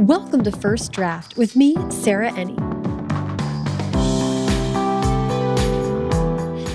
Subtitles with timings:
[0.00, 2.54] Welcome to First Draft with me, Sarah Enni.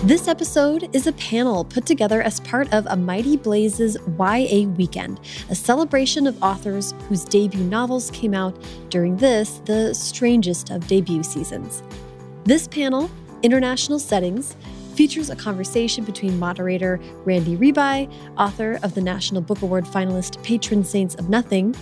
[0.07, 5.19] This episode is a panel put together as part of A Mighty Blaze's YA Weekend,
[5.51, 8.57] a celebration of authors whose debut novels came out
[8.89, 11.83] during this, the strangest of debut seasons.
[12.46, 13.08] This panel,
[13.44, 14.58] International Settings,
[14.96, 20.84] features a conversation between moderator Randy Ribay, author of the National Book Award finalist Patron
[20.84, 21.76] Saints of Nothing,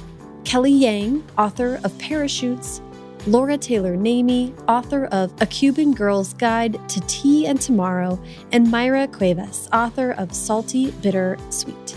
[0.49, 2.81] Kelly Yang, author of Parachutes,
[3.27, 8.19] Laura Taylor Namey, author of A Cuban Girl's Guide to Tea and Tomorrow,
[8.51, 11.95] and Mayra Cuevas, author of Salty, Bitter, Sweet.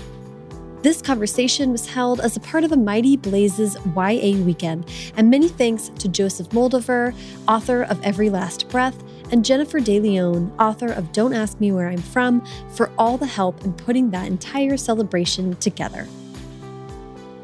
[0.83, 5.49] This conversation was held as a part of a Mighty Blazes YA weekend, and many
[5.49, 7.15] thanks to Joseph Moldover,
[7.49, 11.89] author of Every Last Breath, and Jennifer De Leon, author of Don't Ask Me Where
[11.89, 16.07] I'm From, for all the help in putting that entire celebration together.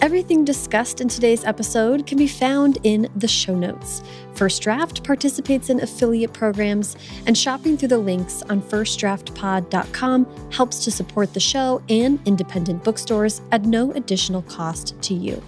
[0.01, 4.01] Everything discussed in today's episode can be found in the show notes.
[4.35, 6.97] First Draft participates in affiliate programs,
[7.27, 13.43] and shopping through the links on firstdraftpod.com helps to support the show and independent bookstores
[13.51, 15.43] at no additional cost to you.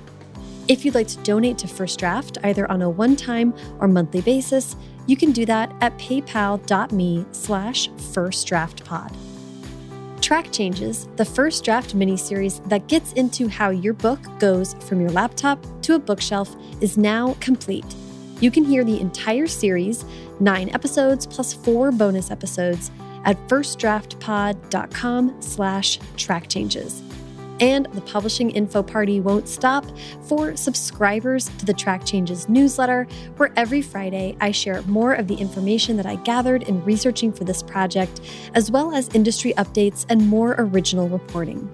[0.67, 4.75] If you'd like to donate to First Draft, either on a one-time or monthly basis,
[5.07, 9.30] you can do that at paypal.me slash firstdraftpod.
[10.31, 15.11] Track Changes, the first draft miniseries that gets into how your book goes from your
[15.11, 17.85] laptop to a bookshelf, is now complete.
[18.41, 20.05] You can hear the entire series,
[20.39, 22.93] nine episodes plus four bonus episodes,
[23.25, 27.03] at firstdraftpod.com slash track changes.
[27.61, 29.85] And the publishing info party won't stop
[30.23, 35.35] for subscribers to the Track Changes newsletter, where every Friday I share more of the
[35.35, 38.21] information that I gathered in researching for this project,
[38.55, 41.69] as well as industry updates and more original reporting.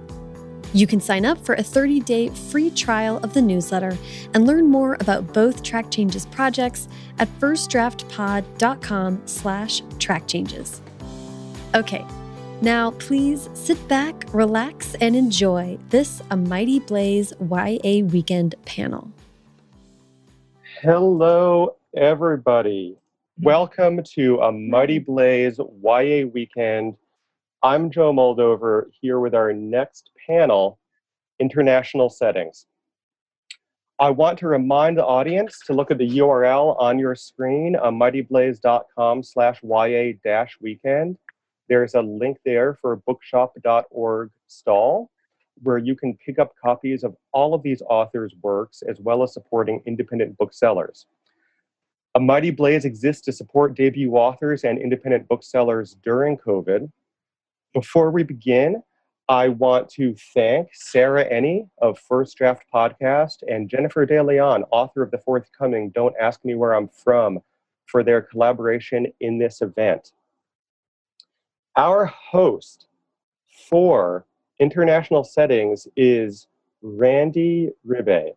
[0.72, 3.96] You can sign up for a 30-day free trial of the newsletter
[4.34, 10.80] and learn more about both Track Changes projects at firstdraftpod.com slash trackchanges.
[11.74, 12.04] Okay,
[12.62, 19.10] now, please sit back, relax, and enjoy this A Mighty Blaze YA Weekend panel.
[20.80, 22.96] Hello, everybody.
[23.40, 26.96] Welcome to A Mighty Blaze YA Weekend.
[27.62, 30.78] I'm Joe Moldover here with our next panel,
[31.38, 32.66] International Settings.
[33.98, 37.90] I want to remind the audience to look at the URL on your screen, a
[37.90, 41.18] mightyblaze.com slash YA-weekend
[41.68, 45.10] there's a link there for bookshop.org stall
[45.62, 49.32] where you can pick up copies of all of these authors' works as well as
[49.32, 51.06] supporting independent booksellers.
[52.14, 56.90] A Mighty Blaze exists to support debut authors and independent booksellers during COVID.
[57.74, 58.82] Before we begin,
[59.28, 65.02] I want to thank Sarah Enni of First Draft Podcast and Jennifer De Leon, author
[65.02, 67.40] of the forthcoming Don't Ask Me Where I'm From,
[67.86, 70.12] for their collaboration in this event.
[71.76, 72.86] Our host
[73.68, 74.24] for
[74.58, 76.46] international settings is
[76.80, 78.30] Randy Ribay.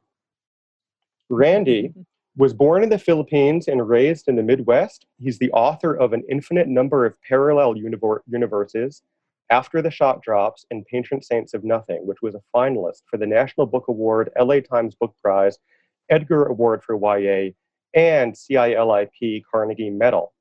[1.30, 1.94] Randy
[2.36, 5.06] was born in the Philippines and raised in the Midwest.
[5.20, 9.04] He's the author of an infinite number of parallel universes,
[9.50, 13.26] After the Shot Drops, and Patron Saints of Nothing, which was a finalist for the
[13.26, 15.58] National Book Award, LA Times Book Prize,
[16.10, 17.52] Edgar Award for YA,
[17.94, 20.34] and CILIP Carnegie Medal.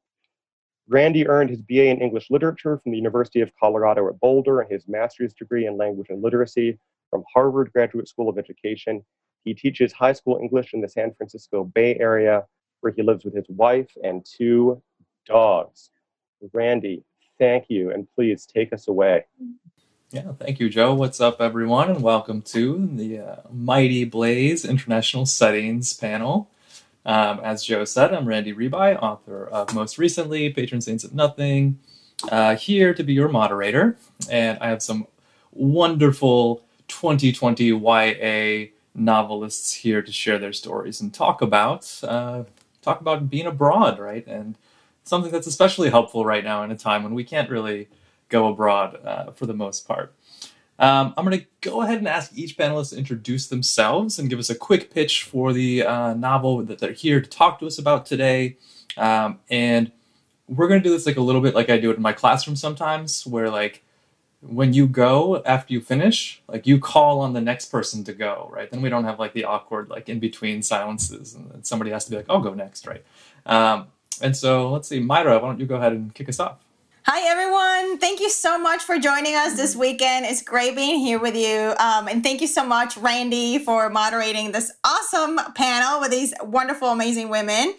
[0.89, 4.73] Randy earned his BA in English Literature from the University of Colorado at Boulder and
[4.73, 6.79] his master's degree in language and literacy
[7.11, 9.05] from Harvard Graduate School of Education.
[9.45, 12.45] He teaches high school English in the San Francisco Bay Area,
[12.81, 14.83] where he lives with his wife and two
[15.27, 15.91] dogs.
[16.55, 17.05] Randy,
[17.39, 19.27] thank you, and please take us away.
[20.11, 20.95] Yeah, thank you, Joe.
[20.95, 26.51] What's up, everyone, and welcome to the uh, Mighty Blaze International Settings panel.
[27.09, 31.79] Um, as Joe said, I'm Randy Ribay, author of most recently Patron Saints of Nothing,
[32.31, 33.97] uh, here to be your moderator.
[34.31, 35.07] And I have some
[35.51, 42.45] wonderful 2020 YA novelists here to share their stories and talk about uh,
[42.83, 44.27] talk about being abroad, right?
[44.27, 44.57] And
[45.05, 47.89] something that's especially helpful right now in a time when we can't really
[48.29, 50.13] go abroad uh, for the most part.
[50.79, 54.39] Um, I'm going to go ahead and ask each panelist to introduce themselves and give
[54.39, 57.79] us a quick pitch for the uh, novel that they're here to talk to us
[57.79, 58.57] about today.
[58.97, 59.91] Um, and
[60.49, 62.13] we're going to do this like a little bit like I do it in my
[62.13, 63.83] classroom sometimes, where like
[64.41, 68.49] when you go after you finish, like you call on the next person to go,
[68.53, 68.71] right?
[68.71, 72.11] Then we don't have like the awkward like in between silences, and somebody has to
[72.11, 73.05] be like, "I'll go next," right?
[73.47, 73.89] Um,
[74.23, 76.59] and so let's see, Mayra, why don't you go ahead and kick us off?
[77.11, 77.97] Hi, everyone.
[77.97, 80.27] Thank you so much for joining us this weekend.
[80.27, 81.73] It's great being here with you.
[81.79, 86.89] Um, and thank you so much, Randy, for moderating this awesome panel with these wonderful,
[86.89, 87.73] amazing women.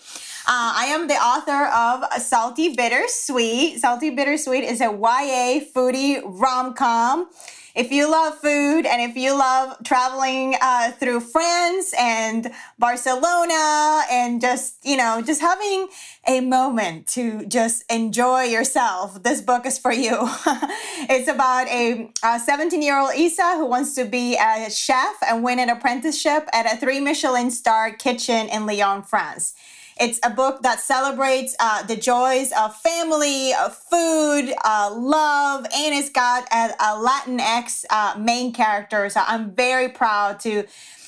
[0.47, 3.79] Uh, I am the author of Salty Bittersweet.
[3.79, 7.27] Salty Bittersweet is a YA foodie rom com
[7.75, 14.41] if you love food and if you love traveling uh, through France and Barcelona and
[14.41, 15.87] just, you know, just having
[16.27, 20.11] a moment to just enjoy yourself, this book is for you.
[21.09, 25.59] it's about a 17 year old Isa who wants to be a chef and win
[25.59, 29.53] an apprenticeship at a three Michelin star kitchen in Lyon, France.
[29.99, 35.93] It's a book that celebrates uh, the joys of family, of food, uh, love, and
[35.93, 39.09] it's got a, a Latinx uh, main character.
[39.09, 40.63] So I'm very proud to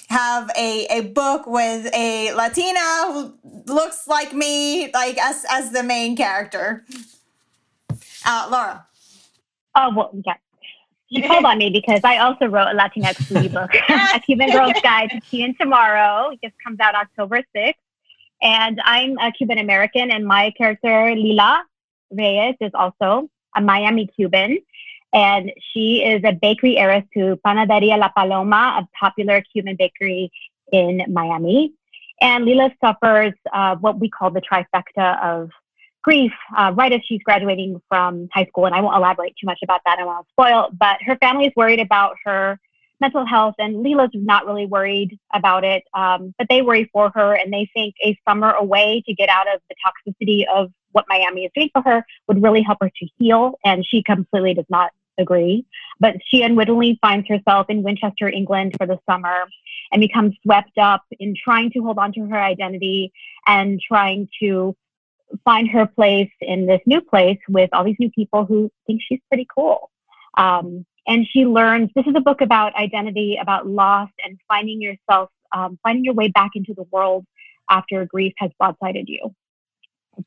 [0.09, 3.33] have a, a book with a Latina who
[3.65, 6.85] looks like me, like as, as the main character.
[8.25, 8.85] Uh, Laura.
[9.75, 10.33] Oh, well, yeah.
[11.07, 13.71] You called on me because I also wrote a Latinx foodie book,
[14.15, 16.31] A Cuban Girl's Guide to Tea and Tomorrow.
[16.31, 17.75] It just comes out October 6th.
[18.41, 21.63] And I'm a Cuban American, and my character, Lila
[22.09, 24.57] Reyes, is also a Miami Cuban.
[25.13, 30.31] And she is a bakery heiress to Panaderia La Paloma, a popular Cuban bakery
[30.71, 31.73] in Miami.
[32.21, 35.49] And Lila suffers uh, what we call the trifecta of
[36.01, 38.65] grief uh, right as she's graduating from high school.
[38.65, 39.99] And I won't elaborate too much about that.
[39.99, 40.69] I won't spoil.
[40.71, 42.59] But her family is worried about her
[43.01, 47.33] mental health, and Lila's not really worried about it, um, but they worry for her,
[47.33, 51.45] and they think a summer away to get out of the toxicity of what Miami
[51.45, 54.91] is doing for her would really help her to heal, and she completely does not
[55.17, 55.65] agree.
[55.99, 59.45] But she unwittingly finds herself in Winchester, England for the summer
[59.91, 63.11] and becomes swept up in trying to hold on to her identity
[63.45, 64.75] and trying to
[65.45, 69.19] find her place in this new place with all these new people who think she's
[69.29, 69.89] pretty cool.
[70.37, 75.29] Um, and she learns this is a book about identity, about loss, and finding yourself,
[75.51, 77.25] um, finding your way back into the world
[77.69, 79.35] after grief has broadsided you.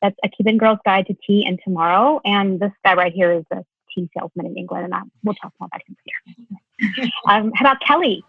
[0.03, 2.21] That's a Cuban Girl's Guide to Tea and Tomorrow.
[2.27, 3.65] And this guy right here is a
[3.95, 7.11] tea salesman in England, and I, we'll talk more about him later.
[7.29, 8.23] um, how about Kelly?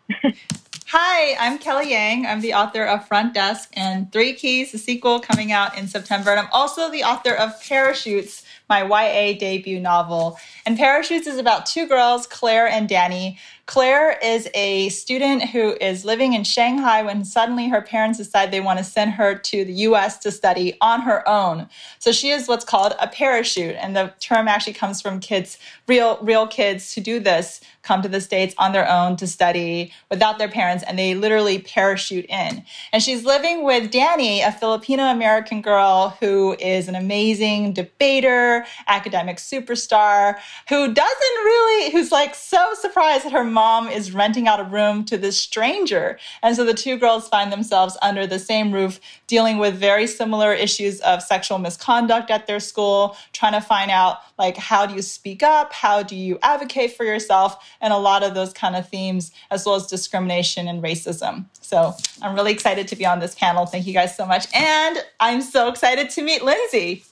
[0.88, 2.26] Hi, I'm Kelly Yang.
[2.26, 6.32] I'm the author of Front Desk and Three Keys, the sequel coming out in September.
[6.32, 10.38] And I'm also the author of Parachutes, my YA debut novel.
[10.66, 16.06] And Parachutes is about two girls, Claire and Danny, Claire is a student who is
[16.06, 19.74] living in Shanghai when suddenly her parents decide they want to send her to the
[19.74, 21.68] US to study on her own.
[21.98, 23.76] So she is what's called a parachute.
[23.80, 25.58] And the term actually comes from kids,
[25.88, 29.94] real, real kids who do this come to the States on their own to study
[30.10, 32.64] without their parents, and they literally parachute in.
[32.92, 39.38] And she's living with Danny, a Filipino American girl who is an amazing debater, academic
[39.38, 44.66] superstar, who doesn't really, who's like so surprised that her mom is renting out a
[44.66, 46.20] room to this stranger.
[46.44, 50.54] And so the two girls find themselves under the same roof dealing with very similar
[50.54, 55.02] issues of sexual misconduct at their school, trying to find out like how do you
[55.02, 58.88] speak up, how do you advocate for yourself, and a lot of those kind of
[58.90, 61.46] themes, as well as discrimination and racism.
[61.62, 63.66] So I'm really excited to be on this panel.
[63.66, 64.48] Thank you guys so much.
[64.54, 67.06] And I'm so excited to meet Lindsay.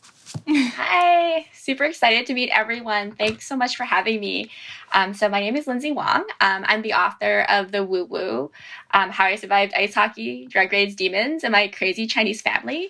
[0.47, 3.11] Hi, super excited to meet everyone.
[3.11, 4.49] Thanks so much for having me.
[4.91, 6.25] Um, so, my name is Lindsay Wong.
[6.41, 8.51] Um, I'm the author of The Woo Woo
[8.91, 12.89] um, How I Survived Ice Hockey, Drug Raids, Demons, and My Crazy Chinese Family.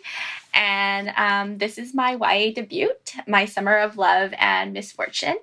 [0.54, 2.92] And um, this is my YA debut,
[3.28, 5.38] My Summer of Love and Misfortune.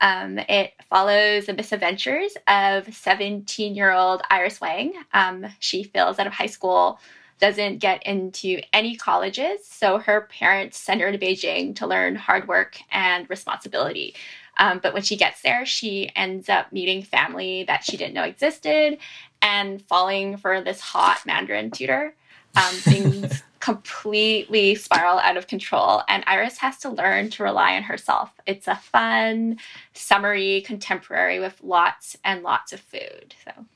[0.00, 4.92] Um, it follows the misadventures of 17 year old Iris Wang.
[5.14, 6.98] Um, she fails out of high school
[7.38, 9.66] doesn't get into any colleges.
[9.66, 14.14] So her parents send her to Beijing to learn hard work and responsibility.
[14.58, 18.22] Um, but when she gets there, she ends up meeting family that she didn't know
[18.22, 18.98] existed
[19.42, 22.14] and falling for this hot Mandarin tutor.
[22.56, 27.82] Um, things completely spiral out of control, and Iris has to learn to rely on
[27.82, 28.30] herself.
[28.46, 29.58] It's a fun,
[29.92, 33.34] summery contemporary with lots and lots of food.
[33.44, 33.66] So,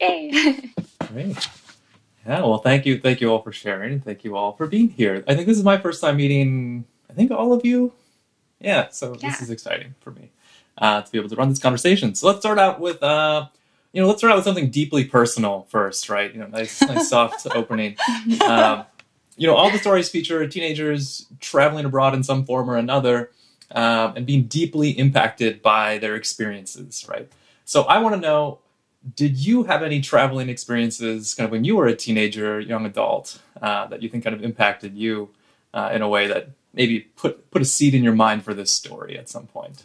[0.00, 0.72] yay!
[1.12, 1.48] Great.
[2.26, 5.22] Yeah, well, thank you, thank you all for sharing, thank you all for being here.
[5.28, 6.84] I think this is my first time meeting.
[7.10, 7.92] I think all of you.
[8.60, 9.30] Yeah, so yeah.
[9.30, 10.30] this is exciting for me
[10.78, 12.14] uh, to be able to run this conversation.
[12.14, 13.46] So let's start out with, uh,
[13.92, 16.32] you know, let's start out with something deeply personal first, right?
[16.32, 17.96] You know, nice, nice soft opening.
[18.40, 18.86] Um,
[19.36, 23.30] you know, all the stories feature teenagers traveling abroad in some form or another
[23.72, 27.30] um, and being deeply impacted by their experiences, right?
[27.64, 28.60] So I want to know
[29.16, 33.38] did you have any traveling experiences kind of when you were a teenager, young adult,
[33.60, 35.30] uh, that you think kind of impacted you
[35.74, 38.70] uh, in a way that maybe put put a seed in your mind for this
[38.70, 39.84] story at some point.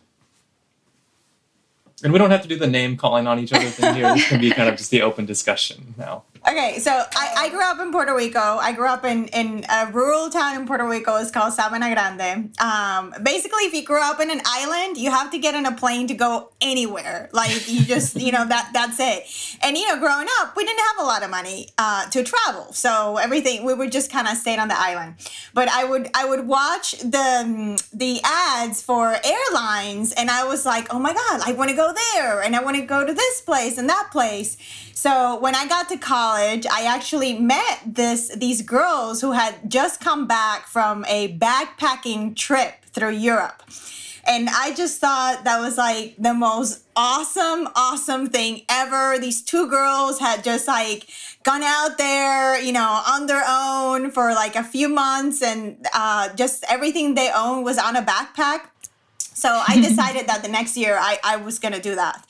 [2.02, 4.14] And we don't have to do the name calling on each other thing here.
[4.14, 6.24] This can be kind of just the open discussion now.
[6.48, 8.40] Okay, so I, I grew up in Puerto Rico.
[8.40, 11.18] I grew up in, in a rural town in Puerto Rico.
[11.18, 12.58] It's called Sabana Grande.
[12.60, 15.76] Um, basically, if you grew up in an island, you have to get on a
[15.76, 17.30] plane to go anywhere.
[17.34, 19.24] Like you just, you know, that that's it.
[19.62, 22.72] And you know, growing up, we didn't have a lot of money uh, to travel,
[22.72, 25.16] so everything we would just kind of stay on the island.
[25.54, 30.94] But I would I would watch the the ads for airlines, and I was like,
[30.94, 33.42] oh my god, I want to go there, and I want to go to this
[33.42, 34.58] place and that place.
[35.00, 40.02] So when I got to college, I actually met this these girls who had just
[40.02, 43.64] come back from a backpacking trip through Europe.
[44.28, 49.18] And I just thought that was like the most awesome, awesome thing ever.
[49.18, 51.08] These two girls had just like
[51.44, 56.28] gone out there, you know, on their own for like a few months, and uh,
[56.36, 58.68] just everything they owned was on a backpack.
[59.18, 62.26] So I decided that the next year I, I was gonna do that.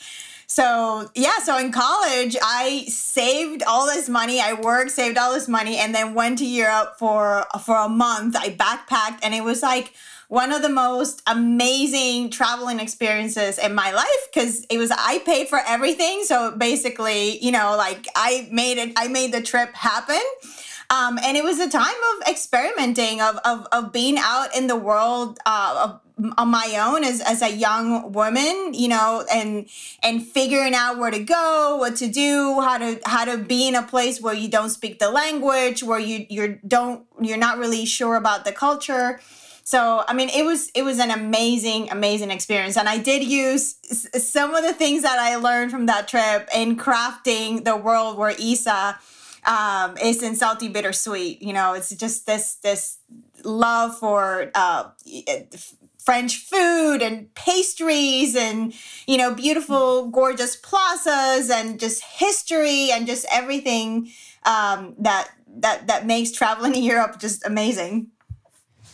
[0.52, 4.42] So yeah, so in college, I saved all this money.
[4.42, 8.36] I worked, saved all this money, and then went to Europe for for a month.
[8.36, 9.94] I backpacked, and it was like
[10.28, 15.50] one of the most amazing traveling experiences in my life because it was I paid
[15.50, 16.24] for everything.
[16.24, 20.22] So basically, you know, like I made it, I made the trip happen.
[20.92, 24.76] Um, and it was a time of experimenting, of, of, of being out in the
[24.76, 29.68] world, uh, of on my own as, as a young woman you know and
[30.04, 33.76] and figuring out where to go what to do how to how to be in
[33.76, 37.86] a place where you don't speak the language where you you don't you're not really
[37.86, 39.20] sure about the culture.
[39.64, 42.76] So i mean it was it was an amazing amazing experience.
[42.76, 43.76] And i did use
[44.14, 48.36] some of the things that i learned from that trip in crafting the world where
[48.40, 49.00] isa
[49.46, 51.42] um, is in salty bittersweet.
[51.42, 52.98] You know it's just this this
[53.44, 54.90] love for uh,
[56.10, 58.74] French food and pastries and,
[59.06, 64.10] you know, beautiful, gorgeous plazas and just history and just everything
[64.44, 68.08] um, that, that, that makes traveling in Europe just amazing.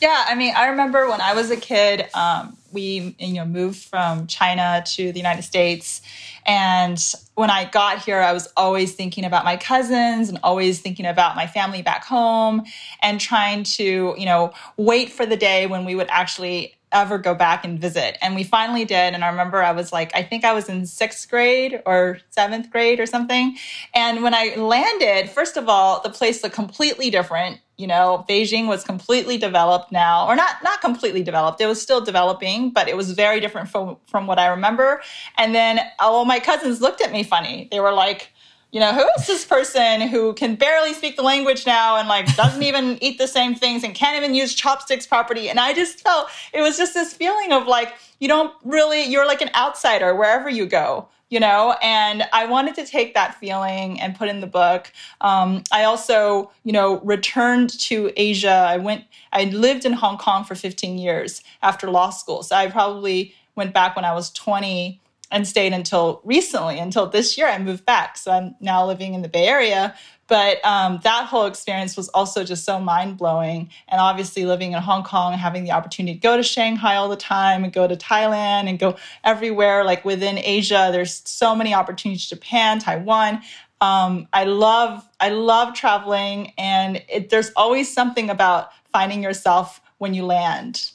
[0.01, 3.79] Yeah, I mean, I remember when I was a kid, um, we you know moved
[3.79, 6.01] from China to the United States,
[6.45, 7.01] and
[7.35, 11.37] when I got here, I was always thinking about my cousins and always thinking about
[11.37, 12.63] my family back home,
[13.01, 17.35] and trying to you know wait for the day when we would actually ever go
[17.35, 18.17] back and visit.
[18.21, 19.13] And we finally did.
[19.13, 22.71] And I remember I was like, I think I was in sixth grade or seventh
[22.71, 23.57] grade or something.
[23.93, 27.59] And when I landed, first of all, the place looked completely different.
[27.77, 31.59] You know, Beijing was completely developed now, or not not completely developed.
[31.59, 35.01] It was still developing, but it was very different from from what I remember.
[35.37, 37.67] And then all my cousins looked at me funny.
[37.71, 38.31] They were like,
[38.75, 42.35] you know, who is this person who can barely speak the language now and like
[42.35, 45.47] doesn't even eat the same things and can't even use chopsticks properly?
[45.49, 49.25] And I just felt it was just this feeling of like, you don't really, you're
[49.25, 51.75] like an outsider wherever you go you know?
[51.81, 54.93] And i wanted to take that feeling and put in the book.
[55.21, 58.67] Um, i also you know returned to asia.
[58.69, 62.43] I went i lived in hong kong for 15 years after law school.
[62.43, 65.01] So i probably went back when i was 20
[65.31, 68.17] and stayed until recently, until this year I moved back.
[68.17, 69.95] So I'm now living in the Bay Area.
[70.27, 73.69] But um, that whole experience was also just so mind blowing.
[73.87, 77.15] And obviously, living in Hong Kong, having the opportunity to go to Shanghai all the
[77.15, 82.25] time and go to Thailand and go everywhere, like within Asia, there's so many opportunities
[82.27, 83.41] Japan, Taiwan.
[83.81, 90.13] Um, I love I love traveling, and it, there's always something about finding yourself when
[90.13, 90.91] you land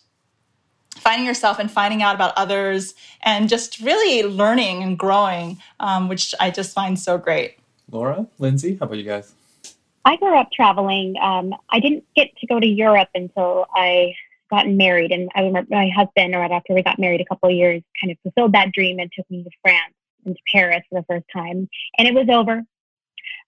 [1.01, 6.35] finding yourself and finding out about others and just really learning and growing, um, which
[6.39, 7.59] I just find so great.
[7.91, 9.33] Laura, Lindsay, how about you guys?
[10.05, 11.17] I grew up traveling.
[11.21, 14.15] Um, I didn't get to go to Europe until I
[14.51, 17.55] got married, and I remember my husband, right after we got married, a couple of
[17.55, 21.01] years, kind of fulfilled that dream and took me to France and to Paris for
[21.01, 22.63] the first time, and it was over.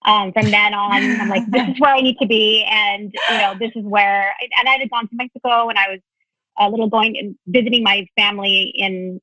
[0.05, 3.39] Um, from then on, I'm like, this is where I need to be, and you
[3.39, 4.35] know, this is where.
[4.59, 6.01] And I had gone to Mexico, and I was
[6.59, 9.21] a little going and visiting my family in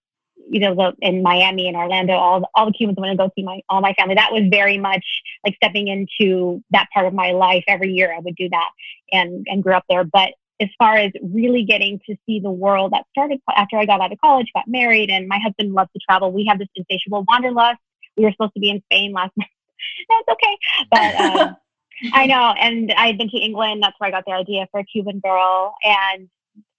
[0.50, 2.14] you know the, in Miami and Orlando.
[2.14, 4.16] All all the Cubans want to go see my all my family.
[4.16, 5.06] That was very much
[5.46, 7.64] like stepping into that part of my life.
[7.68, 8.70] Every year I would do that
[9.12, 10.04] and and grew up there.
[10.04, 10.30] But
[10.62, 14.12] as far as really getting to see the world, that started after I got out
[14.12, 16.32] of college, got married, and my husband loves to travel.
[16.32, 17.80] We have this insatiable wanderlust.
[18.18, 19.50] We were supposed to be in Spain last month.
[20.10, 20.58] That's okay,
[20.92, 21.40] but.
[21.40, 21.56] Um,
[22.14, 23.84] I know, and I had been to England.
[23.84, 26.30] That's where I got the idea for a Cuban girl, and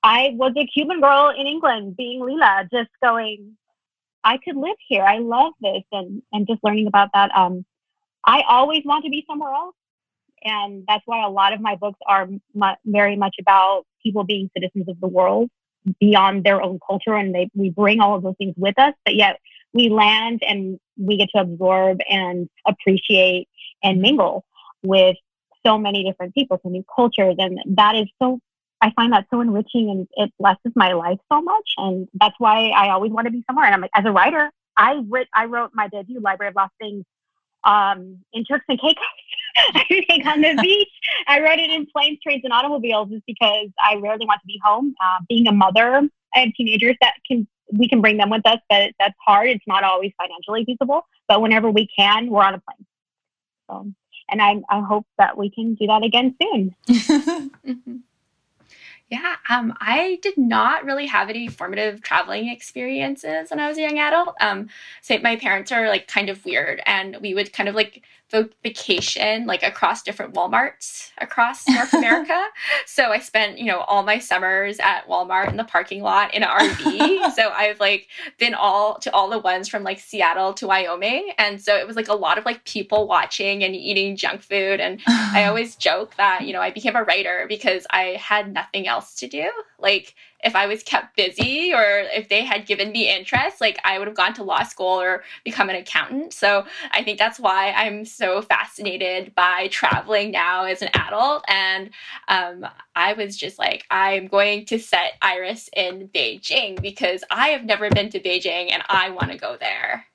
[0.02, 3.56] I was a Cuban girl in England, being Lila, just going,
[4.24, 5.02] I could live here.
[5.04, 7.30] I love this, and and just learning about that.
[7.36, 7.64] Um,
[8.24, 9.74] I always want to be somewhere else,
[10.42, 14.50] And that's why a lot of my books are mu- very much about people being
[14.56, 15.50] citizens of the world
[16.00, 17.14] beyond their own culture.
[17.14, 19.38] And they, we bring all of those things with us, but yet
[19.72, 23.48] we land and we get to absorb and appreciate
[23.82, 24.44] and mingle
[24.82, 25.16] with
[25.66, 27.36] so many different people, so many cultures.
[27.38, 28.40] And that is so,
[28.82, 31.74] I find that so enriching and it blesses my life so much.
[31.76, 33.66] And that's why I always want to be somewhere.
[33.66, 36.72] And I'm like, as a writer, I writ, I wrote my debut Library of Lost
[36.80, 37.04] Things
[37.64, 39.04] um, in Turks and Caicos.
[39.74, 40.88] I think on the beach.
[41.26, 44.60] I wrote it in planes, trains, and automobiles just because I rarely want to be
[44.64, 44.94] home.
[45.02, 48.58] Uh, being a mother, I have teenagers that can we can bring them with us,
[48.68, 49.48] but that's hard.
[49.48, 51.02] It's not always financially feasible.
[51.28, 52.86] But whenever we can, we're on a plane.
[53.68, 53.92] So,
[54.28, 56.74] and I, I hope that we can do that again soon.
[59.10, 63.80] Yeah, um, I did not really have any formative traveling experiences when I was a
[63.80, 64.36] young adult.
[64.40, 64.68] Um,
[65.02, 68.04] so my parents are like kind of weird, and we would kind of like
[68.62, 72.38] vacation like across different Walmarts across North America.
[72.86, 76.42] so I spent, you know, all my summers at Walmart in the parking lot in
[76.42, 77.32] an RV.
[77.34, 78.08] so I've like
[78.38, 81.32] been all to all the ones from like Seattle to Wyoming.
[81.38, 84.80] And so it was like a lot of like people watching and eating junk food.
[84.80, 88.86] And I always joke that, you know, I became a writer because I had nothing
[88.86, 89.50] else to do.
[89.82, 93.98] Like if I was kept busy or if they had given me interest, like I
[93.98, 96.32] would have gone to law school or become an accountant.
[96.32, 101.44] So I think that's why I'm so fascinated by traveling now as an adult.
[101.48, 101.90] And
[102.28, 107.64] um, I was just like, I'm going to set Iris in Beijing because I have
[107.64, 110.06] never been to Beijing and I want to go there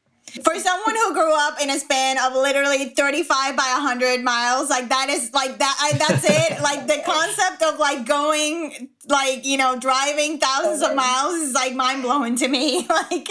[0.44, 4.89] for someone who grew up in a span of literally 35 by 100 miles like
[4.89, 6.62] that is like that I, that's it.
[6.62, 11.74] Like the concept of like going like you know driving thousands of miles is like
[11.74, 12.88] mind-blowing to me.
[12.96, 13.27] Like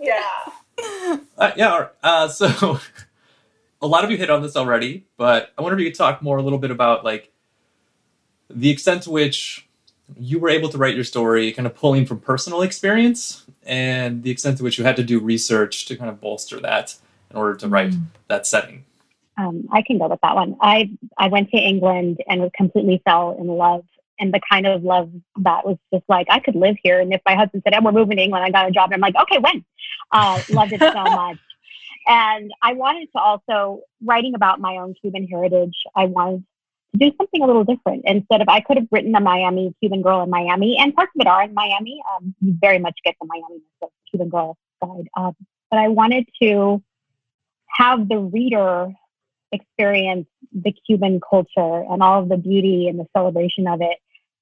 [0.00, 0.22] yeah.
[1.38, 2.80] Uh, yeah uh, so
[3.82, 6.22] a lot of you hit on this already but i wonder if you could talk
[6.22, 7.30] more a little bit about like
[8.48, 9.68] the extent to which
[10.18, 14.30] you were able to write your story kind of pulling from personal experience and the
[14.30, 16.96] extent to which you had to do research to kind of bolster that
[17.30, 18.02] in order to write mm.
[18.28, 18.84] that setting.
[19.38, 20.56] Um, I can go with that one.
[20.60, 23.84] I I went to England and completely fell in love,
[24.18, 27.00] and the kind of love that was just like I could live here.
[27.00, 28.94] And if my husband said, "And we're moving to England," I got a job, and
[28.94, 29.64] I'm like, "Okay, when?"
[30.10, 31.38] Uh, loved it so much.
[32.06, 35.76] And I wanted to also writing about my own Cuban heritage.
[35.94, 36.44] I wanted
[36.96, 38.02] do something a little different.
[38.06, 41.20] Instead of, I could have written a Miami Cuban girl in Miami, and parts of
[41.20, 42.02] it are in Miami.
[42.14, 43.62] Um, you very much get the Miami
[44.10, 45.08] Cuban girl side.
[45.16, 45.34] Um,
[45.70, 46.82] but I wanted to
[47.68, 48.92] have the reader
[49.52, 53.98] experience the Cuban culture and all of the beauty and the celebration of it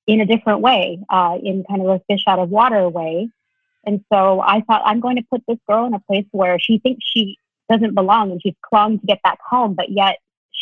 [0.07, 3.29] in a different way, uh, in kind of a fish out of water way.
[3.85, 6.79] And so I thought I'm going to put this girl in a place where she
[6.79, 7.39] thinks she
[7.71, 10.19] doesn't belong and she's clung to get back home, but yet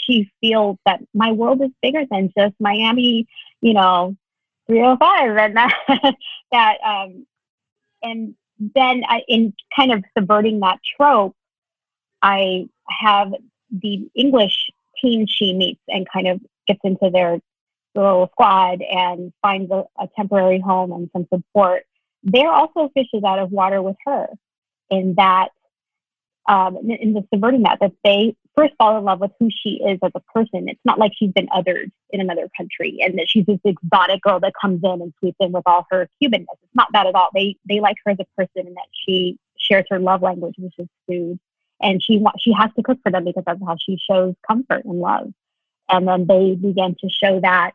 [0.09, 3.27] she feels that my world is bigger than just Miami,
[3.61, 4.17] you know,
[4.67, 5.75] 305 and that,
[6.53, 7.27] that um,
[8.03, 11.37] and then I, in kind of subverting that trope,
[12.23, 13.33] I have
[13.71, 17.41] the English team she meets and kind of gets into their
[17.95, 21.85] little squad and finds a, a temporary home and some support.
[22.23, 24.29] They're also fishes out of water with her
[24.91, 25.49] in that
[26.49, 29.99] um, in the subverting that that they first fall in love with who she is
[30.03, 30.69] as a person.
[30.69, 34.41] It's not like she's been othered in another country and that she's this exotic girl
[34.41, 36.47] that comes in and sweeps in with all her Cubanness.
[36.63, 37.29] It's not that at all.
[37.35, 40.75] They they like her as a person and that she shares her love language, which
[40.79, 41.39] is food,
[41.81, 44.99] and she she has to cook for them because that's how she shows comfort and
[44.99, 45.33] love.
[45.89, 47.73] And then they begin to show that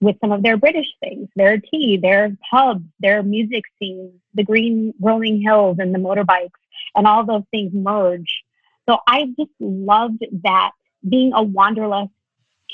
[0.00, 4.94] with some of their British things, their tea, their pubs, their music scenes, the green
[5.00, 6.50] rolling hills and the motorbikes,
[6.94, 8.44] and all those things merge
[8.88, 10.70] so I just loved that
[11.08, 12.10] being a wanderlust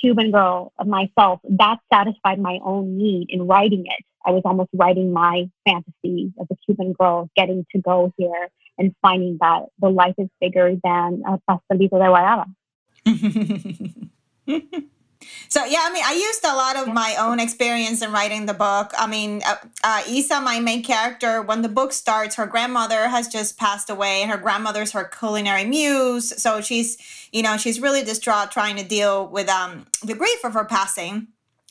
[0.00, 4.04] Cuban girl of myself, that satisfied my own need in writing it.
[4.26, 8.48] I was almost writing my fantasy as a Cuban girl, getting to go here
[8.78, 12.46] and finding that the life is bigger than uh, Pastelito de Guayaba.
[15.48, 18.54] So yeah, I mean, I used a lot of my own experience in writing the
[18.54, 18.92] book.
[18.98, 23.28] I mean, uh, uh, Isa, my main character, when the book starts, her grandmother has
[23.28, 26.40] just passed away, and her grandmother's her culinary muse.
[26.42, 26.98] So she's,
[27.32, 31.28] you know, she's really distraught trying to deal with um, the grief of her passing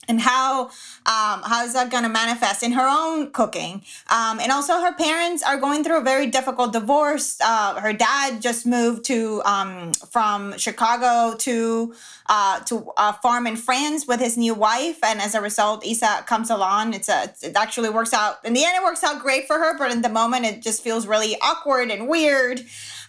[0.08, 0.66] and how
[1.06, 3.84] um, how is that going to manifest in her own cooking?
[4.10, 7.38] Um, and also her parents are going through a very difficult divorce.
[7.44, 11.94] Uh, her dad just moved to um, from chicago to
[12.28, 15.04] uh, to a farm in france with his new wife.
[15.04, 16.94] And as a result isa comes along.
[16.94, 19.78] It's a it actually works out in the end it works out great for her.
[19.78, 22.62] But in the moment it just feels really awkward and weird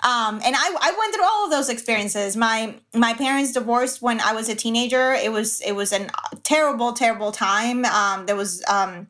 [0.05, 2.37] Um, and I, I went through all of those experiences.
[2.37, 5.15] My my parents divorced when I was a teenager.
[5.15, 6.09] It was it was a
[6.43, 7.87] terrible terrible time.
[7.87, 9.09] Um, there was um,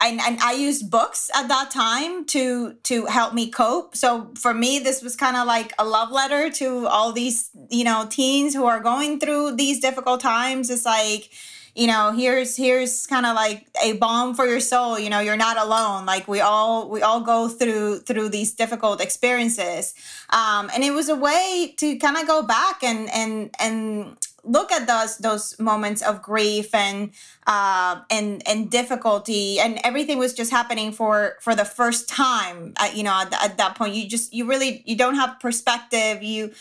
[0.00, 3.94] and, and I used books at that time to to help me cope.
[3.94, 7.84] So for me, this was kind of like a love letter to all these you
[7.84, 10.70] know teens who are going through these difficult times.
[10.70, 11.30] It's like
[11.74, 15.36] you know here's here's kind of like a balm for your soul you know you're
[15.36, 16.06] not alone.
[16.06, 19.94] Like we all we all go through through these difficult experiences.
[20.30, 24.72] Um and it was a way to kind of go back and and and look
[24.72, 27.10] at those those moments of grief and
[27.46, 29.58] uh, and and difficulty.
[29.60, 33.56] And everything was just happening for for the first time at, you know at, at
[33.58, 33.94] that point.
[33.94, 36.22] You just you really you don't have perspective.
[36.22, 36.52] You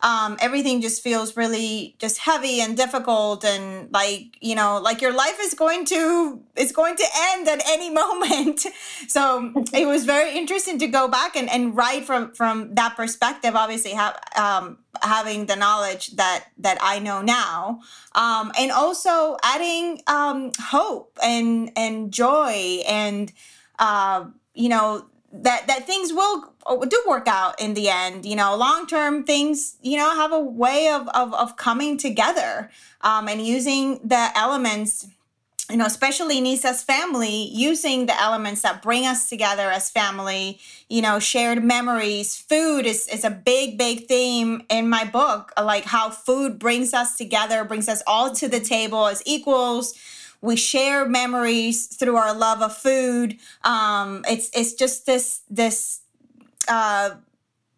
[0.00, 5.12] um, everything just feels really just heavy and difficult and like you know like your
[5.12, 8.66] life is going to is going to end at any moment.
[9.08, 13.54] So it was very interesting to go back and, and write from from that perspective
[13.54, 13.94] obviously
[14.36, 17.80] um, having the knowledge that that i know now
[18.14, 23.32] um, and also adding um, hope and and joy and
[23.78, 28.36] uh, you know that that things will oh, do work out in the end you
[28.36, 32.70] know long term things you know have a way of of, of coming together
[33.02, 35.08] um, and using the elements
[35.70, 40.58] you know especially nisa's family using the elements that bring us together as family
[40.88, 42.36] you know shared memories.
[42.36, 47.16] Food is, is a big big theme in my book like how food brings us
[47.16, 49.94] together brings us all to the table as equals
[50.40, 53.38] we share memories through our love of food.
[53.64, 56.00] Um, it's it's just this this
[56.68, 57.10] uh,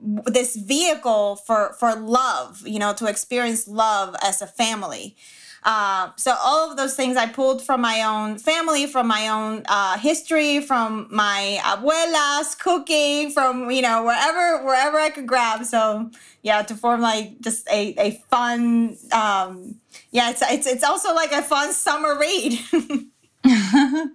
[0.00, 5.16] this vehicle for for love, you know, to experience love as a family.
[5.64, 9.64] Uh, so all of those things I pulled from my own family, from my own
[9.66, 15.64] uh, history, from my abuelas cooking, from you know wherever wherever I could grab.
[15.64, 16.10] So
[16.42, 18.96] yeah, to form like just a a fun.
[19.12, 19.76] Um,
[20.10, 22.58] yeah, it's it's it's also like a fun summer read.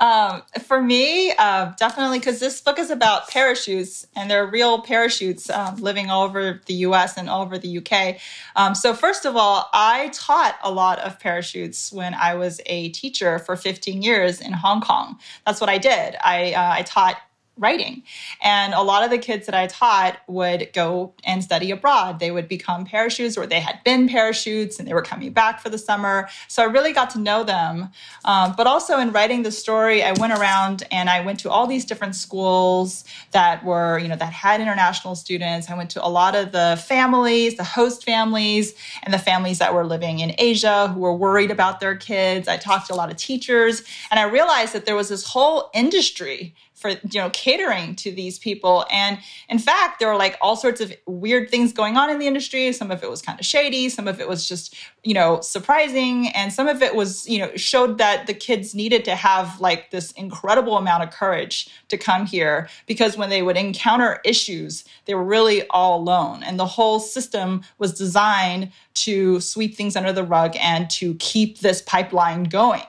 [0.00, 4.80] Um, for me, uh, definitely because this book is about parachutes and there are real
[4.80, 8.18] parachutes um, living all over the US and all over the UK.
[8.54, 12.90] Um, so, first of all, I taught a lot of parachutes when I was a
[12.90, 15.18] teacher for 15 years in Hong Kong.
[15.44, 16.16] That's what I did.
[16.22, 17.16] I, uh, I taught
[17.58, 18.02] writing.
[18.42, 22.20] And a lot of the kids that I taught would go and study abroad.
[22.20, 25.68] They would become parachutes or they had been parachutes and they were coming back for
[25.68, 26.28] the summer.
[26.46, 27.90] So I really got to know them.
[28.24, 31.66] Um, but also in writing the story, I went around and I went to all
[31.66, 35.68] these different schools that were, you know, that had international students.
[35.68, 39.74] I went to a lot of the families, the host families, and the families that
[39.74, 42.46] were living in Asia who were worried about their kids.
[42.48, 45.70] I talked to a lot of teachers and I realized that there was this whole
[45.74, 48.86] industry for you know catering to these people.
[48.90, 52.26] And in fact there were like all sorts of weird things going on in the
[52.26, 52.72] industry.
[52.72, 53.88] Some of it was kind of shady.
[53.88, 56.28] Some of it was just you know surprising.
[56.28, 59.90] And some of it was you know showed that the kids needed to have like
[59.90, 65.14] this incredible amount of courage to come here because when they would encounter issues they
[65.14, 66.42] were really all alone.
[66.42, 71.58] And the whole system was designed to sweep things under the rug and to keep
[71.58, 72.82] this pipeline going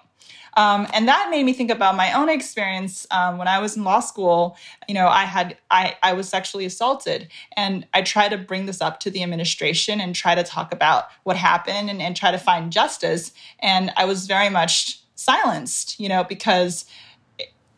[0.60, 3.86] um, and that made me think about my own experience um, when I was in
[3.86, 4.58] law school.
[4.90, 8.82] You know, I had I, I was sexually assaulted, and I try to bring this
[8.82, 12.38] up to the administration and try to talk about what happened and, and try to
[12.38, 13.32] find justice.
[13.60, 16.84] And I was very much silenced, you know, because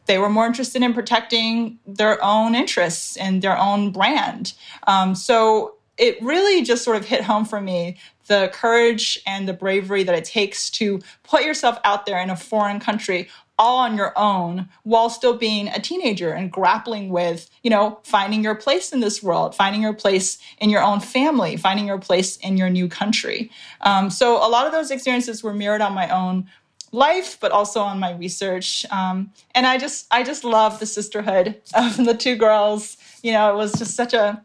[0.07, 4.53] they were more interested in protecting their own interests and their own brand.
[4.87, 7.97] Um, so it really just sort of hit home for me
[8.31, 12.35] the courage and the bravery that it takes to put yourself out there in a
[12.37, 13.27] foreign country
[13.59, 18.41] all on your own while still being a teenager and grappling with, you know, finding
[18.41, 22.37] your place in this world, finding your place in your own family, finding your place
[22.37, 23.51] in your new country.
[23.81, 26.47] Um, so a lot of those experiences were mirrored on my own
[26.93, 31.55] life but also on my research um, and i just i just love the sisterhood
[31.73, 34.43] of the two girls you know it was just such a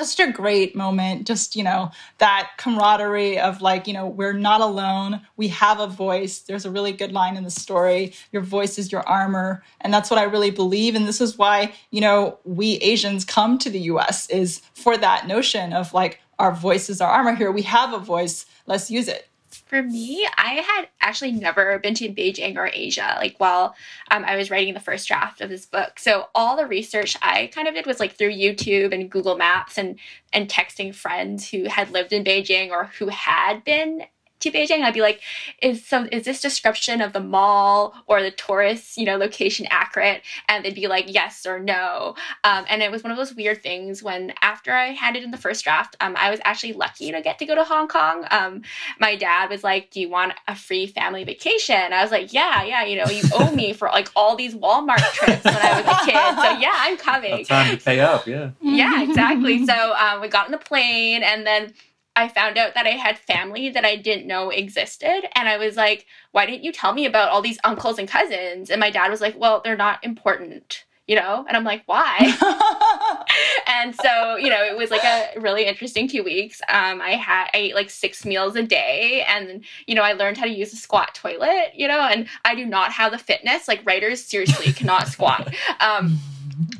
[0.00, 4.60] such a great moment just you know that camaraderie of like you know we're not
[4.60, 5.20] alone.
[5.36, 6.40] We have a voice.
[6.40, 9.62] There's a really good line in the story your voice is your armor.
[9.80, 10.94] And that's what i really believe.
[10.94, 15.26] And this is why you know we asians come to the us is for that
[15.26, 17.34] notion of like our voice is our armor.
[17.34, 18.46] Here we have a voice.
[18.66, 19.28] Let's use it
[19.72, 23.74] for me, I had actually never been to Beijing or Asia, like while
[24.10, 25.98] um, I was writing the first draft of this book.
[25.98, 29.78] So all the research I kind of did was like through YouTube and Google Maps
[29.78, 29.98] and
[30.30, 34.04] and texting friends who had lived in Beijing or who had been
[34.42, 35.20] to Beijing, I'd be like,
[35.60, 40.22] is so is this description of the mall or the tourist, you know, location accurate?
[40.48, 42.14] And they'd be like, yes or no.
[42.44, 45.36] Um, and it was one of those weird things when after I handed in the
[45.36, 48.26] first draft, um, I was actually lucky to get to go to Hong Kong.
[48.30, 48.62] Um,
[49.00, 51.92] my dad was like, do you want a free family vacation?
[51.92, 54.98] I was like, yeah, yeah, you know, you owe me for like all these Walmart
[55.12, 56.36] trips when I was a kid.
[56.36, 57.44] So yeah, I'm coming.
[57.44, 58.50] time to pay up, yeah.
[58.60, 59.66] Yeah, exactly.
[59.72, 61.72] so um, we got on the plane and then
[62.14, 65.22] I found out that I had family that I didn't know existed.
[65.34, 68.70] And I was like, why didn't you tell me about all these uncles and cousins?
[68.70, 71.44] And my dad was like, well, they're not important, you know?
[71.48, 72.18] And I'm like, why?
[73.66, 76.60] and so, you know, it was like a really interesting two weeks.
[76.68, 79.24] Um, I had, I ate like six meals a day.
[79.26, 82.54] And, you know, I learned how to use a squat toilet, you know, and I
[82.54, 83.68] do not have the fitness.
[83.68, 85.54] Like, writers seriously cannot squat.
[85.80, 86.18] Um,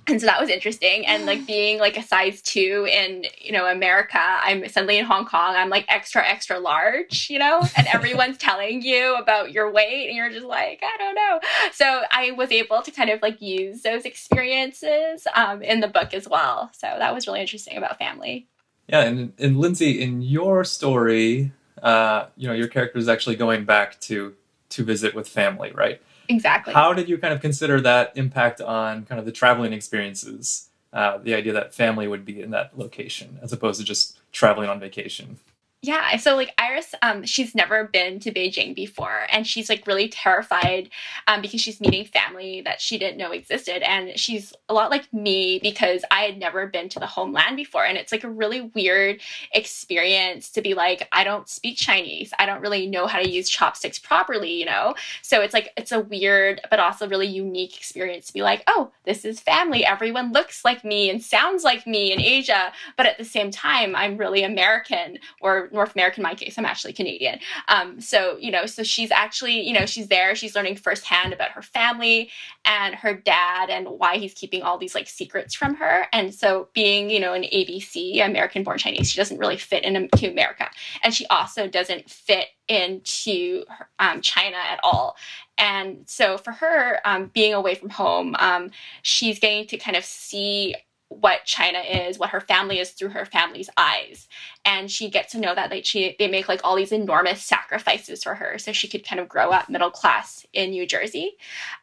[0.06, 1.06] and so that was interesting.
[1.06, 5.24] And like being like a size two in you know america i'm suddenly in hong
[5.26, 7.62] kong i'm like extra extra large you know?
[7.76, 11.40] And everyone's telling you about your weight and you're just like i don't know.
[11.72, 16.14] So i was able to kind of like use those experiences um, in the book
[16.14, 16.70] as well.
[16.72, 18.48] So that was really interesting about family.
[18.88, 23.64] Yeah and, and lindsay in your story uh, you know your character is actually going
[23.64, 24.34] back to
[24.68, 26.00] to visit with family right
[26.32, 26.72] Exactly.
[26.72, 30.68] How did you kind of consider that impact on kind of the traveling experiences?
[30.92, 34.68] Uh, the idea that family would be in that location as opposed to just traveling
[34.68, 35.38] on vacation.
[35.84, 40.08] Yeah, so like Iris, um, she's never been to Beijing before, and she's like really
[40.08, 40.90] terrified
[41.26, 45.12] um, because she's meeting family that she didn't know existed, and she's a lot like
[45.12, 48.60] me because I had never been to the homeland before, and it's like a really
[48.76, 49.20] weird
[49.54, 53.50] experience to be like, I don't speak Chinese, I don't really know how to use
[53.50, 54.94] chopsticks properly, you know.
[55.22, 58.92] So it's like it's a weird but also really unique experience to be like, oh,
[59.02, 59.84] this is family.
[59.84, 63.96] Everyone looks like me and sounds like me in Asia, but at the same time,
[63.96, 66.56] I'm really American or North American in my case.
[66.56, 67.38] I'm actually Canadian.
[67.68, 70.34] Um, so, you know, so she's actually, you know, she's there.
[70.34, 72.30] She's learning firsthand about her family
[72.64, 76.06] and her dad and why he's keeping all these like secrets from her.
[76.12, 80.30] And so, being, you know, an ABC, American born Chinese, she doesn't really fit into
[80.30, 80.70] America.
[81.02, 83.64] And she also doesn't fit into
[83.98, 85.16] um, China at all.
[85.58, 88.70] And so, for her, um, being away from home, um,
[89.02, 90.74] she's getting to kind of see
[91.20, 94.28] what China is, what her family is through her family's eyes.
[94.64, 98.22] And she gets to know that like she they make like all these enormous sacrifices
[98.22, 101.36] for her so she could kind of grow up middle class in New Jersey.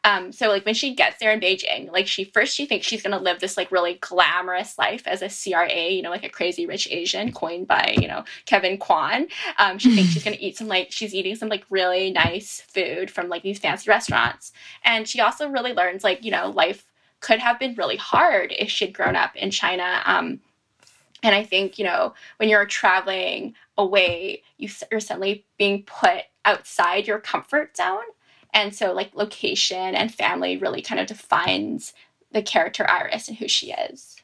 [0.04, 3.02] Um, so like when she gets there in Beijing, like she first she thinks she's
[3.02, 6.66] gonna live this like really glamorous life as a CRA, you know, like a crazy
[6.66, 9.26] rich Asian coined by, you know, Kevin Kwan.
[9.58, 13.10] Um, she thinks she's gonna eat some like she's eating some like really nice food
[13.10, 14.52] from like these fancy restaurants.
[14.84, 16.89] And she also really learns like, you know, life
[17.20, 20.02] could have been really hard if she'd grown up in China.
[20.04, 20.40] Um,
[21.22, 27.06] and I think, you know, when you're traveling away, you, you're suddenly being put outside
[27.06, 28.04] your comfort zone.
[28.52, 31.92] And so, like, location and family really kind of defines
[32.32, 34.16] the character Iris and who she is.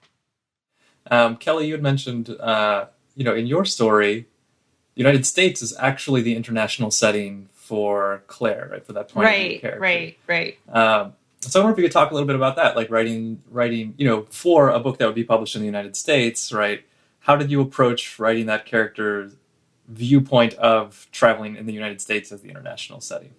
[1.11, 4.27] Um, Kelly, you had mentioned, uh, you know, in your story,
[4.95, 8.85] the United States is actually the international setting for Claire, right?
[8.85, 9.81] For that point right, character.
[9.81, 10.77] Right, right, right.
[10.77, 13.42] Um, so I wonder if you could talk a little bit about that, like writing,
[13.51, 16.85] writing, you know, for a book that would be published in the United States, right?
[17.20, 19.37] How did you approach writing that character's
[19.88, 23.33] viewpoint of traveling in the United States as the international setting?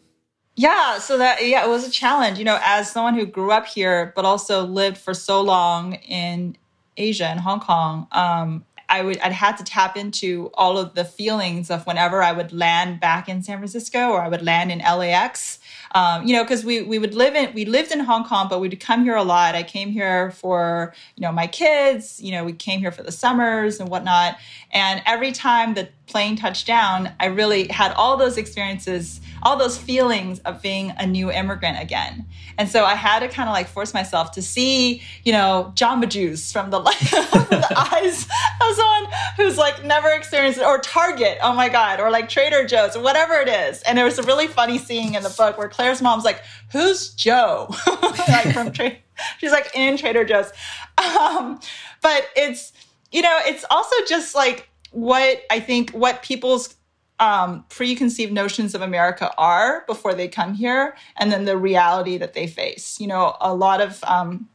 [0.55, 2.39] Yeah, so that yeah, it was a challenge.
[2.39, 6.57] You know, as someone who grew up here but also lived for so long in
[6.97, 11.05] Asia and Hong Kong, um, I would I'd had to tap into all of the
[11.05, 14.79] feelings of whenever I would land back in San Francisco or I would land in
[14.79, 15.59] LAX
[15.95, 18.59] um, you know, because we we would live in we lived in Hong Kong, but
[18.59, 19.55] we'd come here a lot.
[19.55, 22.21] I came here for you know my kids.
[22.21, 24.37] You know, we came here for the summers and whatnot.
[24.71, 29.77] And every time the plane touched down, I really had all those experiences, all those
[29.77, 32.25] feelings of being a new immigrant again.
[32.57, 36.09] And so I had to kind of like force myself to see, you know, Jamba
[36.09, 38.23] Juice from the, the eyes
[38.61, 42.65] of someone who's like never experienced it, or Target, oh my God, or like Trader
[42.65, 43.81] Joe's, whatever it is.
[43.83, 46.41] And there was a really funny scene in the book where Claire's mom's like,
[46.71, 47.67] "Who's Joe?"
[48.27, 48.97] like from Trader.
[49.39, 50.51] She's like in Trader Joe's.
[50.97, 51.59] Um,
[52.01, 52.73] but it's
[53.11, 56.75] you know, it's also just like what I think what people's
[57.19, 62.33] um, preconceived notions of America are before they come here, and then the reality that
[62.33, 62.99] they face.
[62.99, 64.49] You know, a lot of um,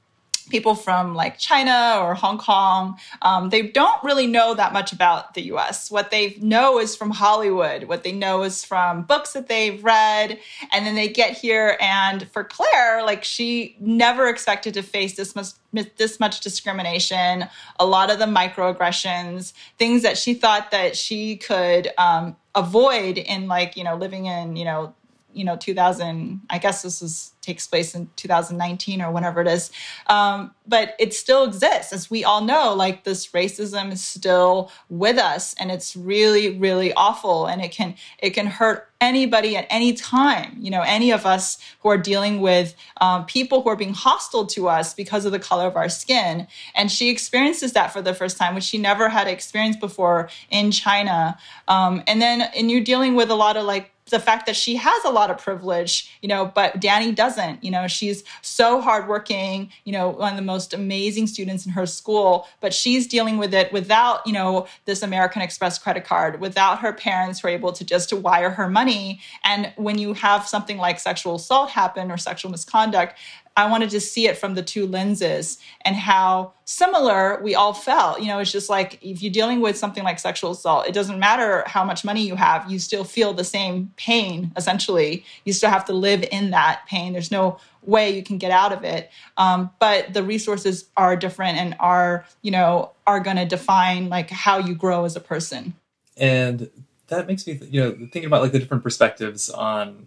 [0.51, 5.35] people from like China or Hong Kong, um, they don't really know that much about
[5.35, 5.91] the US.
[5.91, 10.39] What they know is from Hollywood, what they know is from books that they've read.
[10.73, 11.77] And then they get here.
[11.81, 15.49] And for Claire, like she never expected to face this much,
[15.97, 21.91] this much discrimination, a lot of the microaggressions, things that she thought that she could
[21.99, 24.95] um, avoid in like you know living in you know
[25.33, 29.71] you know 2000 i guess this is takes place in 2019 or whenever it is.
[30.07, 35.19] Um, but it still exists as we all know like this racism is still with
[35.19, 39.93] us and it's really really awful and it can it can hurt anybody at any
[39.93, 40.57] time.
[40.61, 44.47] You know any of us who are dealing with um, people who are being hostile
[44.47, 46.47] to us because of the color of our skin.
[46.77, 50.71] And she experiences that for the first time which she never had experienced before in
[50.71, 51.37] china.
[51.67, 54.77] Um, and then and you're dealing with a lot of like the fact that she
[54.77, 57.63] has a lot of privilege, you know, but Dani doesn't.
[57.63, 61.87] You know, she's so hardworking, you know, one of the most amazing students in her
[61.87, 66.81] school, but she's dealing with it without, you know, this American Express credit card, without
[66.81, 69.21] her parents who are able to just wire her money.
[69.45, 73.19] And when you have something like sexual assault happen or sexual misconduct,
[73.57, 78.21] I wanted to see it from the two lenses and how similar we all felt.
[78.21, 81.19] You know, it's just like if you're dealing with something like sexual assault, it doesn't
[81.19, 85.25] matter how much money you have, you still feel the same pain, essentially.
[85.45, 87.13] You still have to live in that pain.
[87.13, 89.11] There's no way you can get out of it.
[89.37, 94.31] Um, but the resources are different and are, you know, are going to define like
[94.31, 95.75] how you grow as a person.
[96.17, 96.71] And
[97.09, 100.07] that makes me, you know, thinking about like the different perspectives on,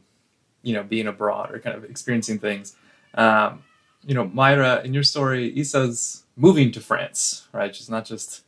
[0.64, 2.76] you know, being abroad or kind of experiencing things
[3.16, 3.64] um,
[4.06, 7.76] you know, Mayra, in your story, Isa's moving to France, right?
[7.76, 8.44] She's not just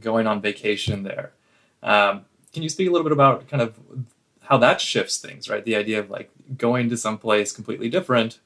[0.00, 1.32] going on vacation there.
[1.82, 3.78] Um, can you speak a little bit about kind of
[4.40, 5.64] how that shifts things, right?
[5.64, 8.38] The idea of like going to some place completely different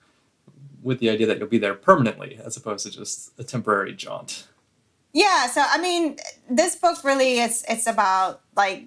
[0.82, 4.48] with the idea that you'll be there permanently as opposed to just a temporary jaunt.
[5.12, 6.16] Yeah, so I mean,
[6.48, 8.86] this book really is it's about like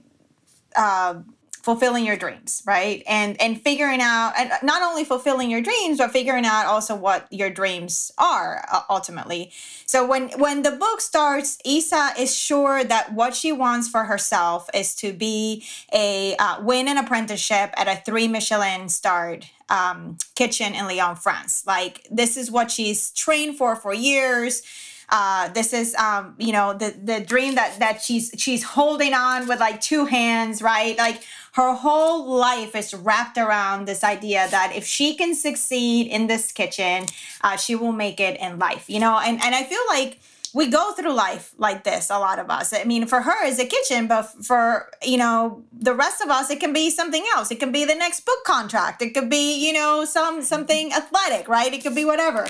[0.75, 1.15] uh,
[1.63, 3.01] fulfilling your dreams right?
[3.07, 7.25] And and figuring out and not only fulfilling your dreams but figuring out also what
[7.31, 9.51] your dreams are uh, ultimately.
[9.85, 14.69] So when when the book starts isa is sure that what she wants for herself
[14.73, 20.75] is to be a uh, win an apprenticeship at a three michelin starred um, kitchen
[20.75, 21.65] in lyon france.
[21.65, 24.63] Like this is what she's trained for for years.
[25.09, 29.47] Uh, this is um, you know the the dream that that she's she's holding on
[29.47, 30.97] with like two hands right?
[30.97, 36.27] Like her whole life is wrapped around this idea that if she can succeed in
[36.27, 37.05] this kitchen
[37.41, 39.19] uh, she will make it in life you know?
[39.19, 40.19] And and i feel like
[40.53, 42.73] we go through life like this a lot of us.
[42.73, 46.49] I mean for her it's a kitchen but for you know the rest of us
[46.51, 47.51] it can be something else.
[47.51, 49.01] It can be the next book contract.
[49.01, 51.73] It could be you know some something athletic right?
[51.73, 52.47] It could be whatever.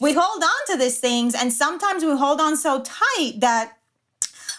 [0.00, 3.76] We hold on to these things and sometimes we hold on so tight that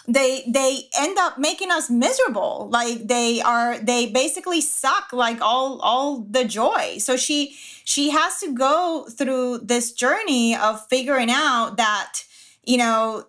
[0.06, 2.68] they they end up making us miserable.
[2.70, 6.98] Like they are they basically suck like all all the joy.
[6.98, 12.24] So she she has to go through this journey of figuring out that
[12.64, 13.26] you know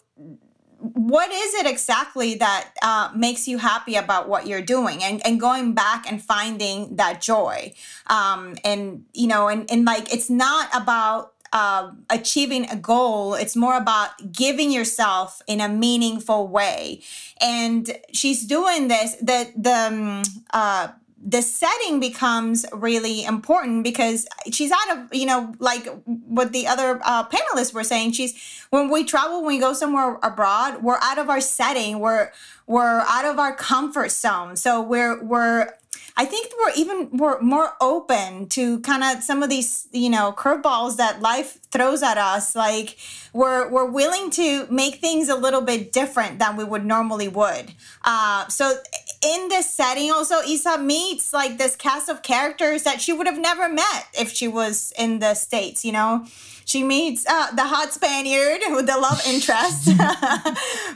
[0.78, 5.04] what is it exactly that uh, makes you happy about what you're doing?
[5.04, 7.74] And, and going back and finding that joy.
[8.08, 13.34] Um, and you know and, and like it's not about uh, achieving a goal.
[13.34, 17.02] It's more about giving yourself in a meaningful way.
[17.40, 19.16] And she's doing this.
[19.16, 20.90] The the um, uh,
[21.28, 27.00] the setting becomes really important because she's out of you know like what the other
[27.04, 28.36] uh, panelists were saying she's
[28.70, 32.30] when we travel when we go somewhere abroad we're out of our setting we're
[32.68, 35.74] we're out of our comfort zone so we're we're
[36.18, 40.32] I think we're even we're more open to kind of some of these, you know,
[40.32, 42.56] curveballs that life throws at us.
[42.56, 42.98] Like
[43.34, 47.74] we're we're willing to make things a little bit different than we would normally would.
[48.06, 48.78] Uh, so
[49.26, 53.40] in this setting, also Isa meets like this cast of characters that she would have
[53.40, 55.84] never met if she was in the states.
[55.84, 56.26] You know,
[56.64, 59.92] she meets uh, the hot Spaniard with the love interest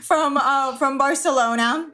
[0.00, 1.90] from uh, from Barcelona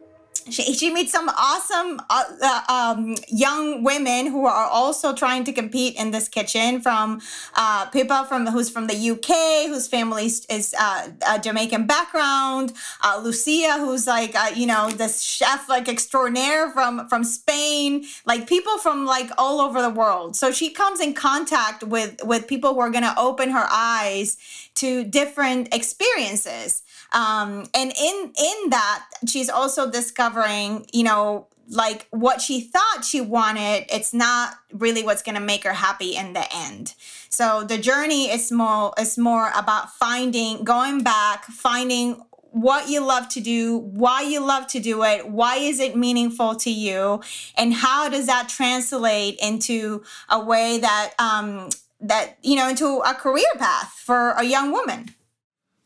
[0.51, 5.53] she, she meets some awesome uh, uh, um, young women who are also trying to
[5.53, 7.21] compete in this kitchen from
[7.55, 7.87] uh,
[8.29, 14.07] from who's from the UK whose family is uh, a Jamaican background uh, Lucia who's
[14.07, 19.31] like uh, you know this chef like extraordinaire from from Spain like people from like
[19.39, 20.37] all over the world.
[20.37, 24.37] So she comes in contact with with people who are going to open her eyes
[24.77, 26.83] to different experiences
[27.17, 33.21] um, and in in that she's also discovering you know like what she thought she
[33.21, 36.95] wanted it's not really what's going to make her happy in the end
[37.29, 42.23] so the journey is more is more about finding going back finding
[42.53, 46.55] what you love to do, why you love to do it, why is it meaningful
[46.55, 47.21] to you,
[47.55, 51.69] and how does that translate into a way that um,
[52.01, 55.15] that you know into a career path for a young woman.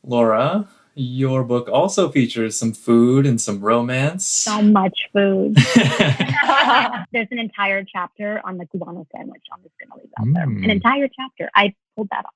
[0.04, 4.26] Laura, your book also features some food and some romance.
[4.26, 5.57] So much food.
[7.12, 9.43] There's an entire chapter on the Cubano sandwich.
[9.53, 10.47] I'm just going to leave that there.
[10.47, 10.64] Mm.
[10.64, 11.51] An entire chapter.
[11.55, 12.32] I pulled that off.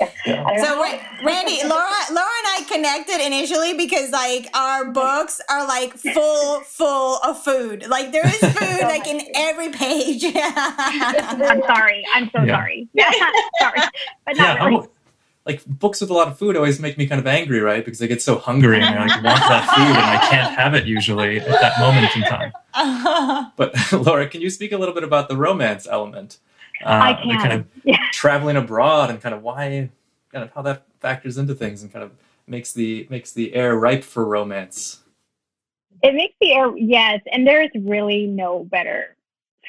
[0.00, 5.66] I don't So Randy, Laura, Laura and I connected initially because like our books are
[5.68, 7.86] like full, full of food.
[7.88, 10.24] Like there is food like in every page.
[10.34, 12.04] I'm sorry.
[12.12, 12.56] I'm so Yeah.
[12.56, 12.88] sorry.
[13.60, 13.80] sorry.
[14.26, 14.88] But yeah, not really.
[15.46, 17.84] Like books with a lot of food always make me kind of angry, right?
[17.84, 20.74] Because I get so hungry and I like want that food and I can't have
[20.74, 22.52] it usually at that moment in time.
[23.56, 26.38] But Laura, can you speak a little bit about the romance element?
[26.82, 27.38] Uh, I can.
[27.38, 27.98] kind of Yeah.
[28.12, 29.90] traveling abroad and kind of why,
[30.32, 32.12] kind of how that factors into things and kind of
[32.46, 35.02] makes the makes the air ripe for romance.
[36.02, 39.16] It makes the air yes, and there's really no better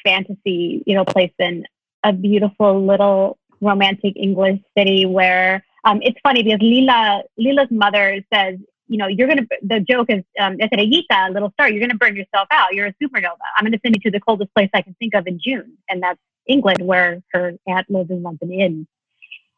[0.03, 1.65] fantasy, you know, place than
[2.03, 8.57] a beautiful little romantic English city where um, it's funny because Lila Lila's mother says,
[8.87, 9.47] you know, you're gonna.
[9.61, 12.73] The joke is, um, Estrellita, little star, you're gonna burn yourself out.
[12.73, 13.37] You're a supernova.
[13.55, 16.01] I'm gonna send you to the coldest place I can think of in June, and
[16.03, 18.87] that's England, where her aunt lives in London Inn.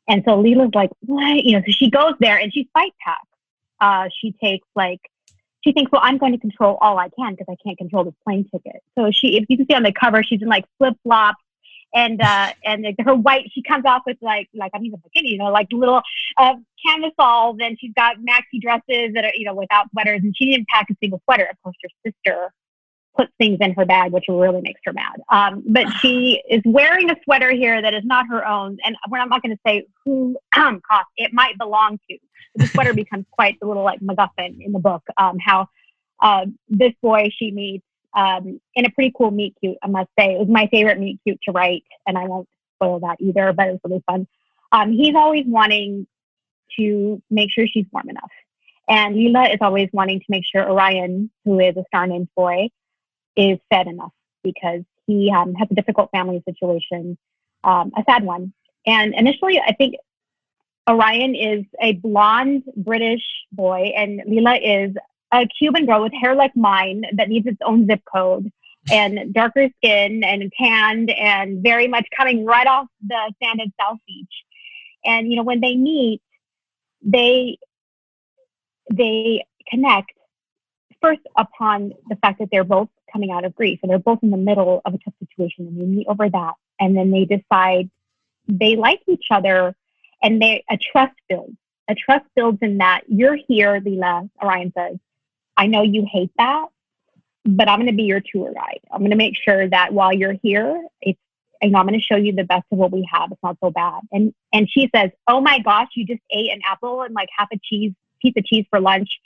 [0.09, 1.43] And so Lila's like, what?
[1.43, 3.27] You know, so she goes there and she fight packs.
[3.79, 5.01] Uh, she takes like
[5.67, 8.13] she thinks, well, I'm going to control all I can because I can't control this
[8.23, 8.81] plane ticket.
[8.97, 11.43] So she, if you can see on the cover, she's in like flip flops
[11.93, 13.49] and uh, and like, her white.
[13.53, 16.01] She comes off with like like I mean a bikini, you know, like little
[16.37, 20.51] uh, camisoles, and she's got maxi dresses that are you know without sweaters, and she
[20.51, 21.47] didn't pack a single sweater.
[21.49, 22.53] Of course, her sister
[23.17, 25.19] puts things in her bag, which really makes her mad.
[25.29, 29.29] Um, but she is wearing a sweater here that is not her own, and I'm
[29.29, 31.07] not going to say who um, cost.
[31.17, 32.17] It might belong to.
[32.55, 35.03] The sweater becomes quite a little like MacGuffin in the book.
[35.17, 35.67] Um, how
[36.21, 37.85] uh, this boy she meets
[38.17, 40.33] um, in a pretty cool meet cute, I must say.
[40.33, 43.67] It was my favorite meet cute to write, and I won't spoil that either, but
[43.67, 44.27] it was really fun.
[44.71, 46.07] Um, he's always wanting
[46.79, 48.31] to make sure she's warm enough.
[48.89, 52.69] And Lila is always wanting to make sure Orion, who is a star named boy,
[53.35, 54.13] is fed enough
[54.43, 57.19] because he um, has a difficult family situation,
[57.63, 58.51] um, a sad one.
[58.87, 59.95] And initially, I think
[60.89, 64.95] Orion is a blonde British boy, and Lila is
[65.33, 68.51] a Cuban girl with hair like mine that needs its own zip code
[68.89, 74.33] and darker skin and tanned and very much coming right off the sanded South Beach.
[75.03, 76.21] And you know, when they meet,
[77.01, 77.57] they
[78.89, 80.11] they connect
[81.01, 84.31] first upon the fact that they're both coming out of grief and they're both in
[84.31, 87.89] the middle of a tough situation and they meet over that and then they decide
[88.47, 89.75] they like each other
[90.23, 91.55] and they a trust builds
[91.89, 94.97] a trust builds in that you're here Lila Orion says
[95.57, 96.67] I know you hate that
[97.45, 100.13] but I'm going to be your tour guide I'm going to make sure that while
[100.13, 101.19] you're here it's
[101.61, 103.57] you know I'm going to show you the best of what we have it's not
[103.63, 107.13] so bad and and she says oh my gosh you just ate an apple and
[107.13, 109.19] like half a cheese piece of cheese for lunch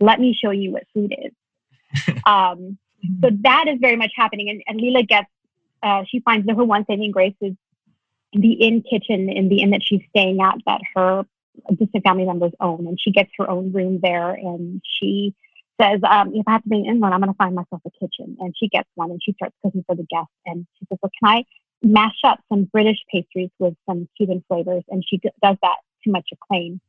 [0.00, 2.78] let me show you what food is um
[3.20, 4.50] so that is very much happening.
[4.50, 5.28] And, and Lila gets,
[5.82, 7.54] uh, she finds that her one saving grace is
[8.32, 11.24] the inn kitchen in the inn that she's staying at that her
[11.76, 12.86] distant family members own.
[12.86, 14.30] And she gets her own room there.
[14.30, 15.34] And she
[15.80, 17.90] says, um, if I have to be in England, I'm going to find myself a
[17.90, 18.36] kitchen.
[18.40, 20.32] And she gets one and she starts cooking for the guests.
[20.46, 21.44] And she says, well, can I
[21.82, 24.84] mash up some British pastries with some Cuban flavors?
[24.88, 26.80] And she d- does that to much acclaim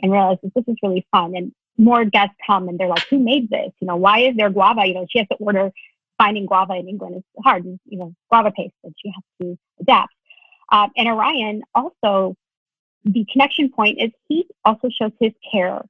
[0.00, 1.34] and realizes this is really fun.
[1.36, 3.72] And more guests come and they're like, who made this?
[3.80, 4.86] You know, why is there guava?
[4.86, 5.72] You know, she has to order
[6.18, 10.12] finding guava in England is hard, you know, guava paste, and she has to adapt.
[10.70, 12.36] Um, and Orion also,
[13.04, 15.82] the connection point is he also shows his care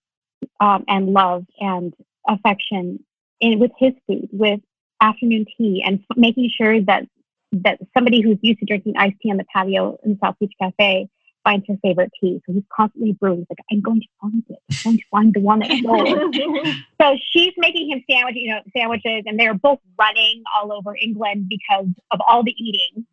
[0.60, 1.94] um, and love and
[2.28, 3.04] affection
[3.40, 4.60] in with his food, with
[5.00, 7.04] afternoon tea, and f- making sure that
[7.52, 10.52] that somebody who's used to drinking iced tea on the patio in the South Beach
[10.60, 11.08] Cafe
[11.44, 12.40] finds her favorite tea.
[12.46, 13.40] So he's constantly brewing.
[13.40, 14.58] He's like, I'm going to find it.
[14.70, 16.76] I'm going to find the one that's yours.
[17.00, 21.48] so she's making him sandwich, you know, sandwiches, and they're both running all over England
[21.48, 23.06] because of all the eating.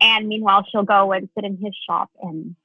[0.00, 2.56] And meanwhile, she'll go and sit in his shop and,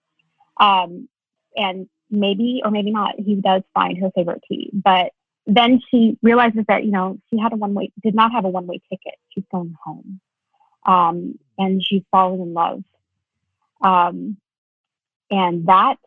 [0.57, 1.07] um,
[1.55, 4.71] and maybe or maybe not, he does find her favorite tea.
[4.73, 5.11] But
[5.49, 8.49] then she realizes that you know she had a one way, did not have a
[8.49, 9.15] one way ticket.
[9.29, 10.19] She's going home,
[10.85, 12.83] um, and she's fallen in love.
[13.81, 14.37] Um,
[15.31, 15.97] and that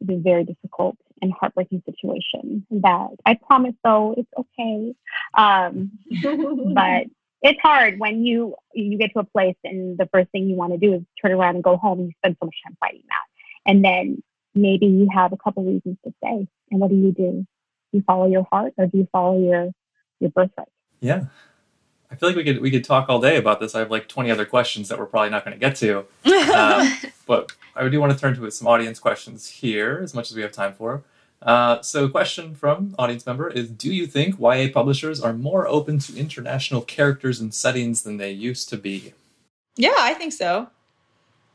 [0.00, 2.66] is a very difficult and heartbreaking situation.
[2.70, 4.94] That I promise, though, it's okay.
[5.34, 5.92] Um,
[6.74, 7.06] but
[7.42, 10.72] it's hard when you you get to a place and the first thing you want
[10.72, 12.00] to do is turn around and go home.
[12.00, 14.22] And you spend so much time fighting that, and then
[14.54, 16.48] maybe you have a couple reasons to stay.
[16.70, 17.46] And what do you do?
[17.92, 19.70] Do you follow your heart, or do you follow your
[20.20, 20.68] your birthright?
[21.00, 21.24] Yeah.
[22.10, 23.74] I feel like we could we could talk all day about this.
[23.74, 25.98] I have like 20 other questions that we're probably not going to get to.
[26.52, 26.92] Um,
[27.26, 30.42] but I do want to turn to some audience questions here, as much as we
[30.42, 31.04] have time for.
[31.42, 35.98] Uh, so, question from audience member is: Do you think YA publishers are more open
[36.00, 39.14] to international characters and settings than they used to be?
[39.76, 40.68] Yeah, I think so.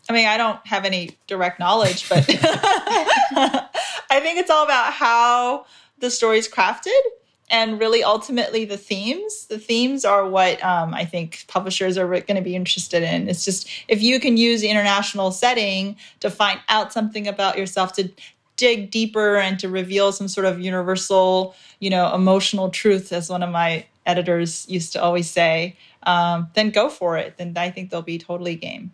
[0.10, 5.66] I mean, I don't have any direct knowledge, but I think it's all about how
[6.00, 7.00] the story's crafted
[7.50, 9.46] and really ultimately the themes.
[9.46, 13.30] The themes are what um, i think publishers are going to be interested in.
[13.30, 17.94] It's just if you can use the international setting to find out something about yourself
[17.94, 18.10] to
[18.58, 23.44] dig deeper and to reveal some sort of universal you know emotional truth as one
[23.44, 27.38] of my editors used to always say um, then go for it.
[27.38, 28.92] Then i think they'll be totally game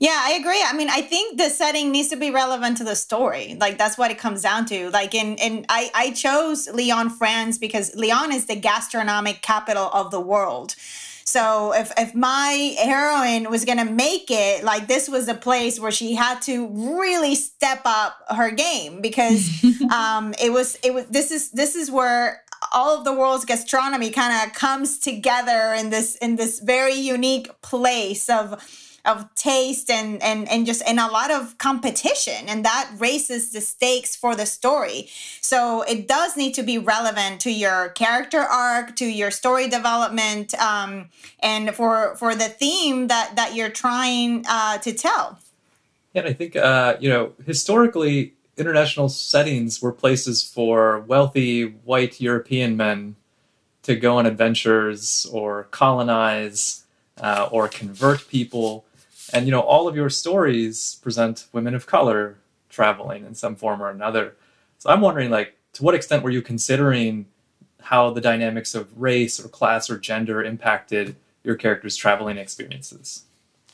[0.00, 0.62] yeah, I agree.
[0.66, 3.58] I mean, I think the setting needs to be relevant to the story.
[3.60, 4.88] Like that's what it comes down to.
[4.88, 10.10] Like in in I I chose Lyon, France because Lyon is the gastronomic capital of
[10.10, 10.74] the world.
[11.24, 15.92] So if if my heroine was gonna make it, like this was a place where
[15.92, 16.66] she had to
[16.98, 21.90] really step up her game because um, it was it was this is this is
[21.90, 22.42] where
[22.72, 27.60] all of the world's gastronomy kind of comes together in this in this very unique
[27.60, 28.58] place of
[29.04, 32.48] of taste and and and just and a lot of competition.
[32.48, 35.08] And that raises the stakes for the story.
[35.40, 40.54] So it does need to be relevant to your character arc to your story development
[40.54, 41.08] um,
[41.40, 45.38] and for for the theme that that you're trying uh, to tell.
[46.12, 52.76] Yeah i think uh, you know historically international settings were places for wealthy white european
[52.76, 53.16] men
[53.82, 56.84] to go on adventures or colonize
[57.20, 58.84] uh, or convert people
[59.32, 63.82] and you know, all of your stories present women of color traveling in some form
[63.82, 64.36] or another.
[64.78, 67.26] So I'm wondering, like, to what extent were you considering
[67.80, 73.24] how the dynamics of race or class or gender impacted your characters' traveling experiences?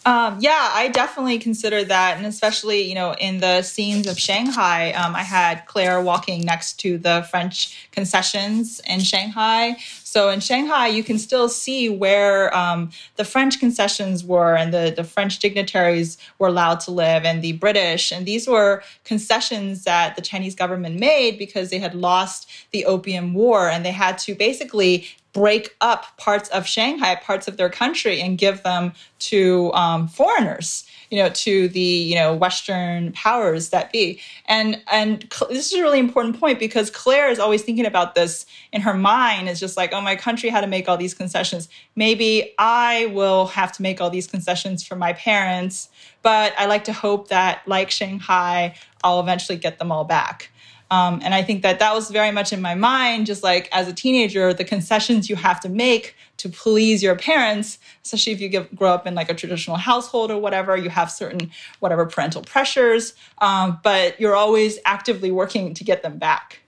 [0.07, 4.93] Um, yeah, I definitely consider that, and especially you know in the scenes of Shanghai,
[4.93, 9.79] um, I had Claire walking next to the French concessions in Shanghai.
[10.05, 14.95] So in Shanghai, you can still see where um, the French concessions were, and the
[14.97, 20.15] the French dignitaries were allowed to live, and the British, and these were concessions that
[20.15, 24.37] the Chinese government made because they had lost the Opium War, and they had to
[24.37, 30.09] basically break up parts of Shanghai, parts of their country, and give them to um,
[30.09, 34.19] foreigners, you know, to the you know Western powers that be.
[34.47, 38.47] And and this is a really important point because Claire is always thinking about this
[38.73, 39.51] in her mind.
[39.51, 41.69] Is just like, oh, my country had to make all these concessions.
[41.95, 45.91] Maybe I will have to make all these concessions for my parents,
[46.23, 48.75] but I like to hope that, like Shanghai,
[49.05, 50.51] I'll eventually get them all back.
[50.91, 53.89] Um, and I think that that was very much in my mind, just like as
[53.89, 58.49] a teenager, the concessions you have to make to please your parents, especially if you
[58.49, 62.43] give, grow up in like a traditional household or whatever, you have certain whatever parental
[62.43, 66.61] pressures, um, but you're always actively working to get them back.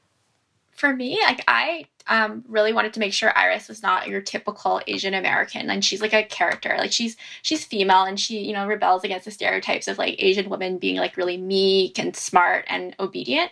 [0.72, 4.80] For me, like I um, really wanted to make sure Iris was not your typical
[4.86, 6.74] Asian American, and she's like a character.
[6.78, 10.48] Like she's she's female, and she you know rebels against the stereotypes of like Asian
[10.48, 13.50] women being like really meek and smart and obedient.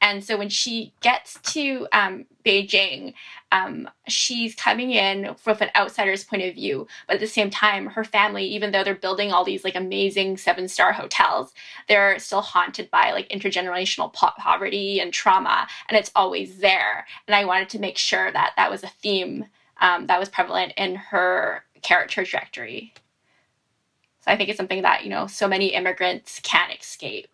[0.00, 3.14] And so when she gets to um, Beijing,
[3.50, 7.86] um, she's coming in from an outsider's point of view, but at the same time,
[7.86, 11.54] her family, even though they're building all these like amazing seven star hotels,
[11.88, 17.06] they're still haunted by like intergenerational po- poverty and trauma, and it's always there.
[17.26, 19.46] And I wanted to make sure that that was a theme
[19.80, 22.92] um, that was prevalent in her character trajectory.
[24.20, 27.28] So I think it's something that you know so many immigrants can't escape.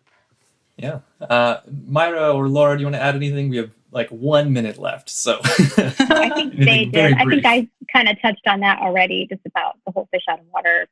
[0.77, 0.99] Yeah.
[1.21, 3.49] Uh, Mayra or Laura, do you want to add anything?
[3.49, 5.09] We have like one minute left.
[5.09, 7.13] So I think they did.
[7.13, 10.39] I think I kind of touched on that already, just about the whole fish out
[10.39, 10.87] of water.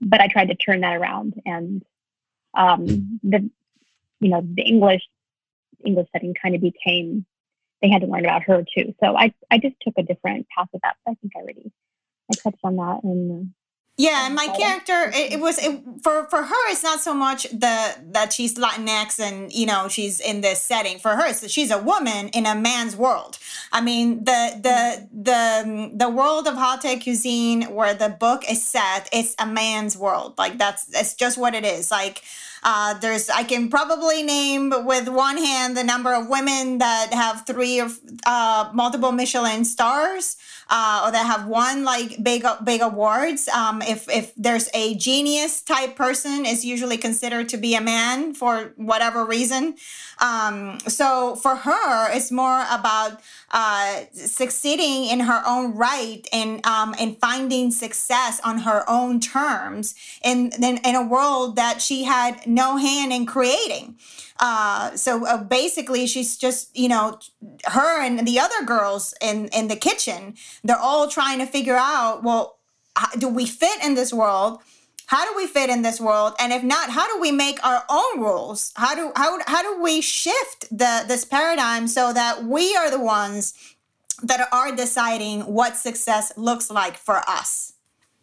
[0.00, 1.84] But I tried to turn that around and
[2.54, 3.48] um, the
[4.20, 5.02] you know, the English
[5.84, 7.26] English setting kind of became
[7.82, 8.94] they had to learn about her too.
[9.02, 10.96] So I I just took a different path with that.
[11.04, 11.72] But I think I already
[12.30, 13.52] I touched on that and
[13.98, 15.42] yeah, and my character it, it, mm-hmm.
[15.42, 16.70] was it, for for her.
[16.70, 20.98] It's not so much the that she's Latinx and you know she's in this setting.
[20.98, 23.38] For her, so she's a woman in a man's world.
[23.70, 25.22] I mean, the the mm-hmm.
[25.22, 25.30] the
[25.66, 30.34] mm, the world of haute cuisine where the book is set, it's a man's world.
[30.38, 31.90] Like that's it's just what it is.
[31.90, 32.22] Like
[32.62, 37.44] uh, there's I can probably name with one hand the number of women that have
[37.46, 37.88] three or
[38.24, 40.36] uh, multiple Michelin stars
[40.70, 43.48] uh, or that have won like big big awards.
[43.48, 48.32] Um, if if there's a genius type person, is usually considered to be a man
[48.32, 49.74] for whatever reason.
[50.20, 56.94] Um, so for her, it's more about uh, succeeding in her own right and um,
[56.98, 59.94] and finding success on her own terms
[60.24, 63.96] in, in in a world that she had no hand in creating.
[64.40, 67.18] Uh, so uh, basically, she's just you know
[67.66, 70.34] her and the other girls in in the kitchen.
[70.64, 72.58] They're all trying to figure out well,
[72.96, 74.60] how, do we fit in this world?
[75.06, 76.32] How do we fit in this world?
[76.38, 78.72] And if not, how do we make our own rules?
[78.76, 83.00] How do how how do we shift the this paradigm so that we are the
[83.00, 83.54] ones
[84.22, 87.71] that are deciding what success looks like for us?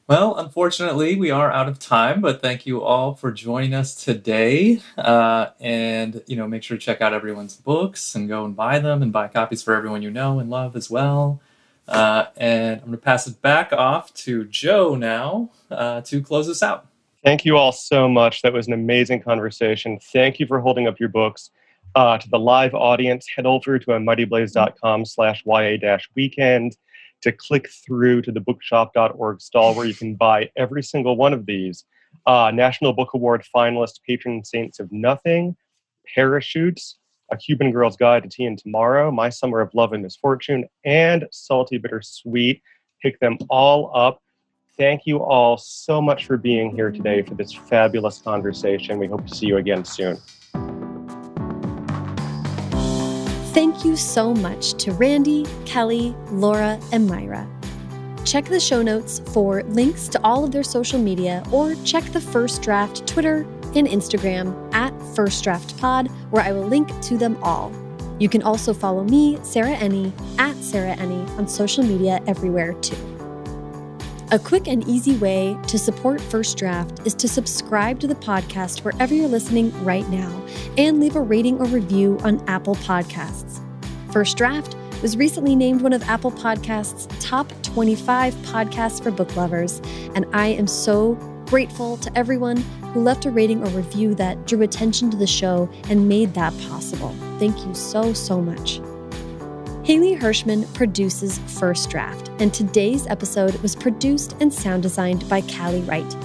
[0.10, 4.82] Well, unfortunately, we are out of time, but thank you all for joining us today.
[4.97, 8.80] Uh, and, you know, make sure to check out everyone's books and go and buy
[8.80, 11.39] them and buy copies for everyone you know and love as well.
[11.88, 16.49] Uh, and I'm going to pass it back off to Joe now uh, to close
[16.49, 16.88] us out.
[17.24, 18.41] Thank you all so much.
[18.41, 19.99] That was an amazing conversation.
[20.12, 21.51] Thank you for holding up your books.
[21.93, 26.78] Uh, to the live audience, head over to mightyblaze.com slash ya-weekend
[27.22, 31.45] to click through to the bookshop.org stall where you can buy every single one of
[31.45, 31.86] these.
[32.26, 35.55] Uh, National Book Award finalist Patron Saints of Nothing,
[36.15, 36.97] Parachutes,
[37.32, 41.28] A Cuban Girl's Guide to Tea and Tomorrow, My Summer of Love and Misfortune, and
[41.32, 42.61] Salty, Bitter, Sweet.
[43.01, 44.22] Pick them all up.
[44.78, 48.97] Thank you all so much for being here today for this fabulous conversation.
[48.97, 50.17] We hope to see you again soon.
[53.52, 57.47] Thank you so much to Randy, Kelly, Laura, and Mayra.
[58.24, 62.22] Check the show notes for links to all of their social media or check the
[62.22, 67.38] First Draft Twitter and Instagram at First Draft Pod, where I will link to them
[67.41, 67.72] all.
[68.20, 73.09] You can also follow me, Sarah Enni, at Sarah Enni on social media everywhere too.
[74.32, 78.84] A quick and easy way to support First Draft is to subscribe to the podcast
[78.84, 80.45] wherever you're listening right now
[80.77, 83.59] and leave a rating or review on Apple Podcasts.
[84.13, 89.82] First Draft was recently named one of Apple Podcasts' top 25 podcasts for book lovers,
[90.13, 91.15] and I am so
[91.47, 92.57] grateful to everyone
[92.93, 96.53] who left a rating or review that drew attention to the show and made that
[96.69, 97.15] possible.
[97.39, 98.80] Thank you so, so much.
[99.90, 105.82] Haley Hirschman produces First Draft, and today's episode was produced and sound designed by Callie
[105.82, 106.16] Wright.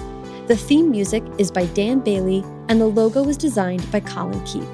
[0.49, 4.69] The theme music is by Dan Bailey, and the logo was designed by Colin Keith.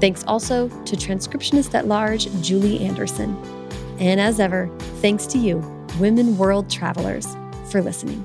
[0.00, 3.36] Thanks also to transcriptionist at large Julie Anderson.
[4.00, 5.58] And as ever, thanks to you,
[6.00, 7.28] women world travelers,
[7.70, 8.24] for listening.